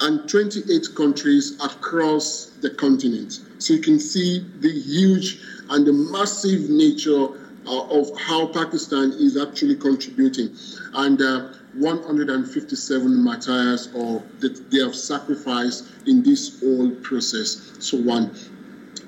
and 0.01 0.29
28 0.29 0.89
countries 0.97 1.57
across 1.64 2.47
the 2.62 2.70
continent. 2.70 3.39
So 3.59 3.75
you 3.75 3.81
can 3.81 4.01
see 4.01 4.45
the 4.59 4.72
huge 4.72 5.39
and 5.70 5.87
the 5.87 5.93
massive 5.93 6.68
nature 6.68 7.29
uh, 7.66 8.01
of 8.01 8.11
how 8.18 8.49
Pakistan 8.49 9.12
is 9.12 9.41
actually 9.41 9.77
contributing. 9.77 10.53
And 10.95 11.22
uh, 11.22 11.53
157 11.75 13.22
martyrs 13.22 13.89
or 13.95 14.22
that 14.41 14.70
they 14.72 14.81
have 14.81 14.97
sacrificed 14.97 15.85
in 16.07 16.25
this 16.25 16.61
whole 16.61 16.91
process. 17.03 17.72
So 17.79 17.99
one. 17.99 18.35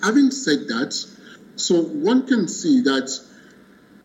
Having 0.07 0.31
said 0.31 0.69
that, 0.69 0.95
so 1.57 1.83
one 1.83 2.29
can 2.29 2.47
see 2.47 2.81
that, 2.83 3.11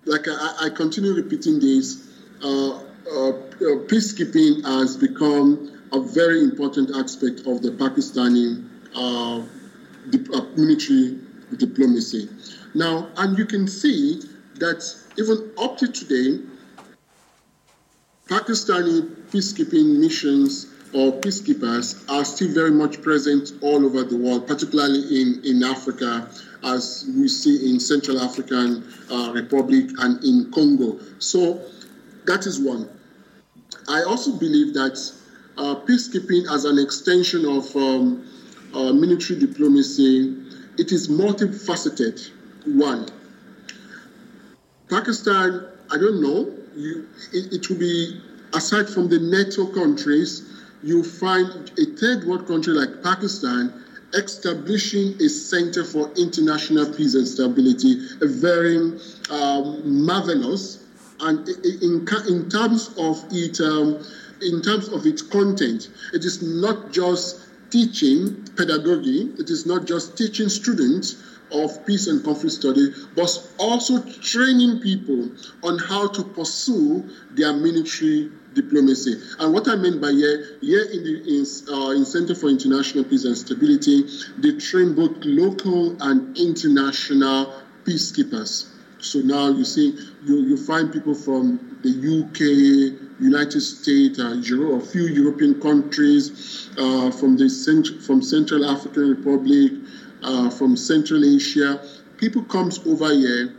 like 0.05 0.27
I, 0.27 0.65
I 0.65 0.69
continue 0.69 1.13
repeating 1.13 1.59
this, 1.59 2.01
uh, 2.43 2.71
uh, 2.71 3.33
peacekeeping 3.85 4.65
has 4.65 4.97
become 4.97 5.71
a 5.93 5.99
very 5.99 6.41
important 6.41 6.89
aspect 6.95 7.41
of 7.41 7.61
the 7.61 7.69
Pakistani 7.69 8.67
uh, 8.95 9.41
uh, 9.41 10.45
military 10.57 11.19
diplomacy. 11.57 12.27
Now, 12.73 13.09
and 13.17 13.37
you 13.37 13.45
can 13.45 13.67
see 13.67 14.23
that 14.55 14.83
even 15.19 15.51
up 15.59 15.77
to 15.77 15.87
today, 15.87 16.43
Pakistani 18.27 19.01
peacekeeping 19.31 19.99
missions 19.99 20.65
or 20.93 21.13
peacekeepers 21.21 22.03
are 22.09 22.25
still 22.25 22.53
very 22.53 22.71
much 22.71 23.01
present 23.01 23.53
all 23.61 23.85
over 23.85 24.03
the 24.03 24.17
world, 24.17 24.47
particularly 24.47 25.21
in, 25.21 25.41
in 25.43 25.63
Africa, 25.63 26.29
as 26.63 27.09
we 27.17 27.27
see 27.27 27.69
in 27.69 27.79
Central 27.79 28.19
African 28.19 28.83
uh, 29.09 29.31
Republic 29.33 29.89
and 29.99 30.23
in 30.23 30.51
Congo. 30.51 30.99
So 31.19 31.61
that 32.25 32.45
is 32.45 32.59
one. 32.59 32.89
I 33.87 34.03
also 34.03 34.37
believe 34.37 34.73
that 34.73 34.99
uh, 35.57 35.75
peacekeeping 35.87 36.51
as 36.53 36.65
an 36.65 36.77
extension 36.77 37.45
of 37.45 37.75
um, 37.75 38.27
uh, 38.73 38.93
military 38.93 39.39
diplomacy, 39.39 40.35
it 40.77 40.91
is 40.91 41.07
multifaceted. 41.07 42.29
One, 42.65 43.07
Pakistan, 44.89 45.65
I 45.89 45.97
don't 45.97 46.21
know, 46.21 46.53
you, 46.75 47.07
it, 47.33 47.53
it 47.53 47.69
will 47.69 47.77
be, 47.77 48.21
aside 48.53 48.89
from 48.89 49.09
the 49.09 49.19
NATO 49.19 49.65
countries, 49.65 50.50
you 50.83 51.03
find 51.03 51.71
a 51.77 51.85
third 51.97 52.23
world 52.23 52.47
country 52.47 52.73
like 52.73 53.03
Pakistan 53.03 53.73
establishing 54.13 55.15
a 55.21 55.29
center 55.29 55.85
for 55.85 56.11
international 56.17 56.91
peace 56.93 57.15
and 57.15 57.27
stability, 57.27 57.97
a 58.21 58.27
very 58.27 58.77
um, 59.29 60.05
marvelous, 60.05 60.79
and 61.21 61.47
in, 61.47 62.07
in 62.27 62.49
terms 62.49 62.89
of 62.97 63.23
it, 63.31 63.61
um, 63.61 64.03
in 64.41 64.61
terms 64.61 64.89
of 64.89 65.05
its 65.05 65.21
content, 65.21 65.89
it 66.13 66.25
is 66.25 66.41
not 66.41 66.91
just 66.91 67.37
teaching 67.69 68.43
pedagogy, 68.57 69.31
it 69.37 69.49
is 69.49 69.65
not 69.65 69.85
just 69.85 70.17
teaching 70.17 70.49
students 70.49 71.15
of 71.51 71.85
peace 71.85 72.07
and 72.07 72.23
conflict 72.23 72.55
study, 72.55 72.93
but 73.15 73.29
also 73.57 73.99
training 74.21 74.79
people 74.79 75.29
on 75.63 75.77
how 75.77 76.07
to 76.07 76.23
pursue 76.23 77.07
their 77.31 77.53
military 77.53 78.29
diplomacy. 78.53 79.21
And 79.39 79.53
what 79.53 79.67
I 79.67 79.75
mean 79.75 79.99
by 79.99 80.11
here, 80.11 80.57
here 80.61 80.83
in 80.83 81.03
the 81.03 81.21
in, 81.27 81.45
uh, 81.73 81.89
in 81.91 82.05
Center 82.05 82.35
for 82.35 82.49
International 82.49 83.03
Peace 83.03 83.25
and 83.25 83.37
Stability, 83.37 84.05
they 84.37 84.51
train 84.57 84.93
both 84.93 85.11
local 85.23 85.95
and 86.01 86.37
international 86.37 87.53
peacekeepers. 87.85 88.67
So 88.99 89.19
now 89.19 89.49
you 89.49 89.65
see, 89.65 89.97
you, 90.25 90.41
you 90.41 90.57
find 90.57 90.93
people 90.93 91.15
from 91.15 91.79
the 91.81 91.89
UK, 91.89 93.19
United 93.19 93.61
States, 93.61 94.19
uh, 94.19 94.39
Euro, 94.43 94.75
a 94.79 94.85
few 94.85 95.07
European 95.07 95.59
countries, 95.59 96.69
uh, 96.77 97.09
from 97.11 97.35
the 97.37 97.49
cent- 97.49 98.01
from 98.03 98.21
Central 98.21 98.63
African 98.63 99.09
Republic, 99.09 99.71
uh, 100.23 100.49
from 100.51 100.77
Central 100.77 101.25
Asia. 101.25 101.81
People 102.17 102.43
comes 102.43 102.79
over 102.85 103.11
here 103.11 103.55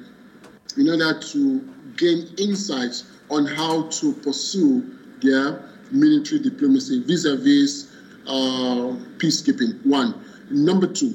in 0.76 0.88
order 0.88 1.18
to 1.18 1.60
gain 1.96 2.28
insights 2.38 3.04
on 3.32 3.46
how 3.46 3.88
to 3.88 4.12
pursue 4.12 4.98
their 5.22 5.68
military 5.90 6.40
diplomacy 6.40 7.02
vis-a-vis 7.02 7.88
uh, 8.26 8.94
peacekeeping. 9.18 9.84
One. 9.84 10.22
Number 10.50 10.86
two. 10.86 11.14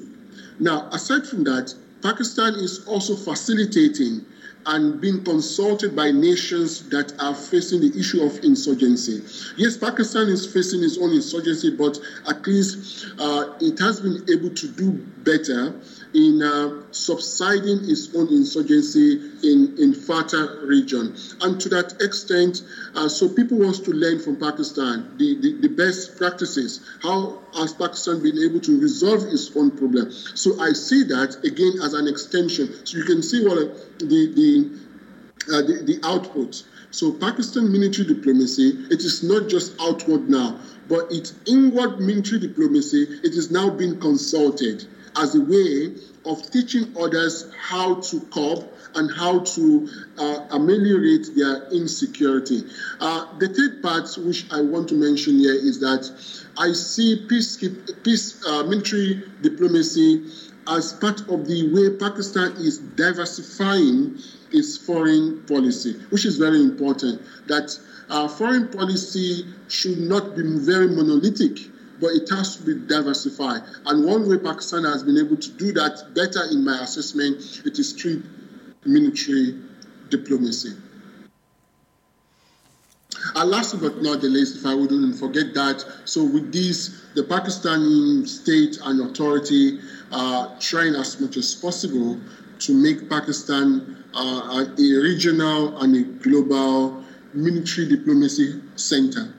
Now, 0.59 0.89
aside 0.91 1.27
from 1.27 1.43
that, 1.43 1.73
Pakistan 2.01 2.55
is 2.55 2.85
also 2.87 3.15
facilitating 3.15 4.25
and 4.65 4.99
being 4.99 5.23
consulted 5.23 5.95
by 5.95 6.11
nations 6.11 6.89
that 6.89 7.13
are 7.21 7.33
facing 7.33 7.79
the 7.79 7.97
issue 7.97 8.21
of 8.21 8.37
insurgency. 8.43 9.23
Yes, 9.55 9.77
Pakistan 9.77 10.27
is 10.27 10.51
facing 10.51 10.83
its 10.83 10.97
own 10.97 11.13
insurgency, 11.13 11.75
but 11.75 11.97
at 12.27 12.45
least 12.45 13.07
uh, 13.17 13.53
it 13.61 13.79
has 13.79 14.01
been 14.01 14.25
able 14.29 14.49
to 14.49 14.67
do 14.67 14.91
better 15.23 15.73
in 16.13 16.41
uh, 16.41 16.83
subsiding 16.91 17.89
its 17.89 18.13
own 18.15 18.27
insurgency 18.29 19.19
in, 19.43 19.75
in 19.77 19.93
FATA 19.93 20.59
region. 20.63 21.15
And 21.41 21.59
to 21.61 21.69
that 21.69 22.01
extent, 22.01 22.63
uh, 22.95 23.09
so 23.09 23.27
people 23.27 23.59
want 23.59 23.83
to 23.85 23.91
learn 23.91 24.19
from 24.19 24.37
Pakistan 24.37 25.15
the, 25.17 25.35
the, 25.41 25.53
the, 25.61 25.67
best 25.67 26.17
practices. 26.17 26.81
How 27.01 27.39
has 27.55 27.73
Pakistan 27.73 28.21
been 28.21 28.37
able 28.37 28.59
to 28.61 28.79
resolve 28.79 29.23
its 29.25 29.55
own 29.55 29.71
problem? 29.71 30.11
So 30.11 30.59
I 30.61 30.73
see 30.73 31.03
that 31.03 31.43
again 31.43 31.81
as 31.83 31.93
an 31.93 32.07
extension. 32.07 32.85
So 32.85 32.97
you 32.97 33.03
can 33.03 33.21
see 33.21 33.45
what 33.45 33.57
uh, 33.57 33.73
the, 33.99 34.31
the, 34.33 34.79
uh, 35.53 35.61
the, 35.61 35.83
the 35.83 35.99
output. 36.07 36.63
So 36.91 37.11
Pakistan 37.11 37.71
military 37.71 38.07
diplomacy, 38.07 38.69
it 38.89 39.01
is 39.01 39.23
not 39.23 39.49
just 39.49 39.73
outward 39.81 40.29
now, 40.29 40.59
but 40.87 41.11
its 41.11 41.33
inward 41.45 41.99
military 41.99 42.39
diplomacy, 42.39 43.03
it 43.23 43.33
is 43.33 43.51
now 43.51 43.69
being 43.69 43.99
consulted 43.99 44.87
as 45.17 45.35
a 45.35 45.41
way 45.41 45.93
of 46.25 46.49
teaching 46.51 46.93
others 46.99 47.47
how 47.59 47.95
to 47.95 48.19
cope 48.31 48.73
and 48.95 49.11
how 49.11 49.39
to 49.39 49.89
uh, 50.17 50.47
ameliorate 50.51 51.29
their 51.35 51.67
insecurity. 51.71 52.63
Uh, 52.99 53.25
the 53.37 53.47
third 53.47 53.81
part, 53.81 54.09
which 54.25 54.45
I 54.51 54.61
want 54.61 54.89
to 54.89 54.95
mention 54.95 55.39
here, 55.39 55.53
is 55.53 55.79
that 55.79 56.09
I 56.57 56.71
see 56.71 57.25
peace, 57.27 57.57
peace 58.03 58.43
uh, 58.45 58.63
military 58.63 59.23
diplomacy 59.41 60.23
as 60.67 60.93
part 60.93 61.21
of 61.29 61.47
the 61.47 61.71
way 61.73 61.95
Pakistan 61.97 62.53
is 62.57 62.79
diversifying 62.79 64.17
its 64.51 64.77
foreign 64.77 65.41
policy, 65.43 65.93
which 66.09 66.25
is 66.25 66.37
very 66.37 66.61
important. 66.61 67.21
That 67.47 67.77
our 68.09 68.29
foreign 68.29 68.67
policy 68.69 69.45
should 69.67 69.99
not 69.99 70.35
be 70.35 70.43
very 70.43 70.87
monolithic 70.87 71.59
but 71.99 72.11
it 72.11 72.29
has 72.29 72.57
to 72.57 72.63
be 72.63 72.87
diversified. 72.87 73.61
And 73.85 74.05
one 74.05 74.29
way 74.29 74.37
Pakistan 74.37 74.83
has 74.83 75.03
been 75.03 75.17
able 75.17 75.37
to 75.37 75.51
do 75.53 75.71
that 75.73 76.13
better 76.13 76.45
in 76.51 76.63
my 76.63 76.79
assessment, 76.81 77.61
it 77.65 77.79
is 77.79 77.93
through 77.93 78.23
military 78.85 79.59
diplomacy. 80.09 80.75
And 83.35 83.49
last 83.49 83.79
but 83.81 84.01
not 84.01 84.21
the 84.21 84.29
least, 84.29 84.57
if 84.57 84.65
I 84.65 84.73
wouldn't 84.73 85.19
forget 85.19 85.53
that, 85.53 85.83
so 86.05 86.23
with 86.23 86.53
this, 86.53 87.01
the 87.15 87.23
Pakistani 87.23 88.27
state 88.27 88.77
and 88.83 89.09
authority 89.09 89.79
are 90.11 90.55
trying 90.59 90.95
as 90.95 91.19
much 91.19 91.37
as 91.37 91.53
possible 91.55 92.19
to 92.59 92.73
make 92.73 93.09
Pakistan 93.09 94.03
uh, 94.13 94.65
a 94.65 95.01
regional 95.01 95.77
and 95.81 95.95
a 95.95 96.01
global 96.23 97.03
military 97.33 97.87
diplomacy 97.87 98.61
center. 98.75 99.33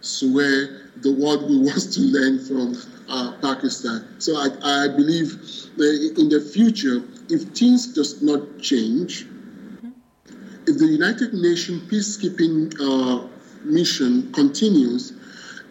So 0.00 0.28
where 0.28 0.87
the 1.02 1.12
world 1.12 1.42
will 1.48 1.64
want 1.64 1.92
to 1.92 2.00
learn 2.00 2.38
from 2.44 2.76
uh, 3.08 3.32
Pakistan. 3.40 4.16
So 4.18 4.36
I, 4.36 4.84
I 4.84 4.88
believe 4.88 5.32
in 6.18 6.28
the 6.28 6.40
future, 6.52 7.02
if 7.28 7.42
things 7.56 7.86
does 7.94 8.20
not 8.22 8.60
change, 8.60 9.26
if 10.66 10.78
the 10.78 10.86
United 10.86 11.32
Nations 11.32 11.82
peacekeeping 11.90 12.74
uh, 12.80 13.26
mission 13.64 14.32
continues, 14.32 15.12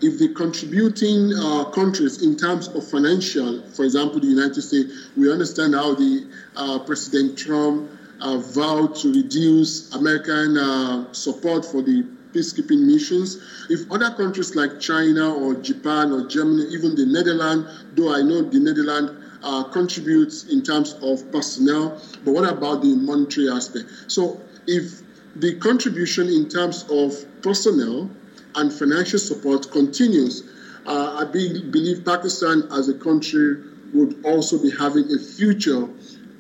if 0.01 0.19
the 0.19 0.33
contributing 0.33 1.33
uh, 1.37 1.65
countries 1.65 2.21
in 2.21 2.35
terms 2.35 2.67
of 2.69 2.87
financial, 2.87 3.61
for 3.71 3.83
example, 3.83 4.19
the 4.19 4.27
United 4.27 4.61
States, 4.61 5.09
we 5.15 5.31
understand 5.31 5.73
how 5.73 5.95
the 5.95 6.27
uh, 6.55 6.79
President 6.79 7.37
Trump 7.37 7.89
uh, 8.21 8.37
vowed 8.37 8.95
to 8.95 9.13
reduce 9.13 9.93
American 9.93 10.57
uh, 10.57 11.11
support 11.13 11.65
for 11.65 11.81
the 11.81 12.05
peacekeeping 12.33 12.85
missions. 12.85 13.37
If 13.69 13.89
other 13.91 14.09
countries 14.11 14.55
like 14.55 14.79
China 14.79 15.33
or 15.33 15.55
Japan 15.55 16.11
or 16.11 16.21
Germany, 16.27 16.65
even 16.71 16.95
the 16.95 17.05
Netherlands, 17.05 17.67
though 17.95 18.13
I 18.13 18.21
know 18.21 18.41
the 18.41 18.59
Netherlands 18.59 19.11
uh, 19.43 19.63
contribute 19.63 20.45
in 20.49 20.61
terms 20.61 20.95
of 21.01 21.29
personnel, 21.31 22.01
but 22.23 22.31
what 22.31 22.45
about 22.45 22.81
the 22.81 22.95
monetary 22.95 23.49
aspect? 23.49 23.85
So 24.07 24.41
if 24.65 25.01
the 25.35 25.53
contribution 25.55 26.29
in 26.29 26.47
terms 26.49 26.85
of 26.89 27.25
personnel 27.41 28.09
and 28.55 28.73
financial 28.73 29.19
support 29.19 29.69
continues, 29.71 30.43
uh, 30.85 31.17
I 31.19 31.25
be, 31.25 31.61
believe 31.61 32.03
Pakistan 32.05 32.67
as 32.71 32.87
a 32.87 32.93
country 32.93 33.57
would 33.93 34.19
also 34.23 34.57
be 34.57 34.71
having 34.71 35.13
a 35.13 35.19
future 35.19 35.87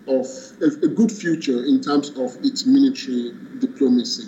of 0.07 0.27
a, 0.61 0.67
a 0.83 0.87
good 0.87 1.11
future 1.11 1.65
in 1.65 1.81
terms 1.81 2.09
of 2.11 2.37
its 2.43 2.65
military 2.65 3.33
diplomacy. 3.59 4.25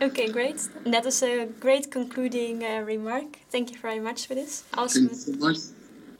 Okay, 0.00 0.28
great. 0.28 0.68
That 0.86 1.04
is 1.04 1.22
a 1.22 1.46
great 1.46 1.90
concluding 1.90 2.64
uh, 2.64 2.80
remark. 2.80 3.38
Thank 3.50 3.70
you 3.70 3.78
very 3.78 4.00
much 4.00 4.26
for 4.26 4.34
this. 4.34 4.64
Awesome. 4.74 5.08
Thank 5.08 5.26
you 5.26 5.34
so 5.34 5.46
much. 5.46 5.56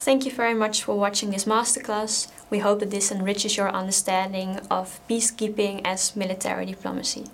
Thank 0.00 0.24
you 0.24 0.32
very 0.32 0.54
much 0.54 0.82
for 0.82 0.98
watching 0.98 1.30
this 1.30 1.44
masterclass. 1.44 2.30
We 2.50 2.58
hope 2.58 2.80
that 2.80 2.90
this 2.90 3.10
enriches 3.10 3.56
your 3.56 3.70
understanding 3.70 4.60
of 4.70 5.00
peacekeeping 5.08 5.82
as 5.84 6.16
military 6.16 6.66
diplomacy. 6.66 7.26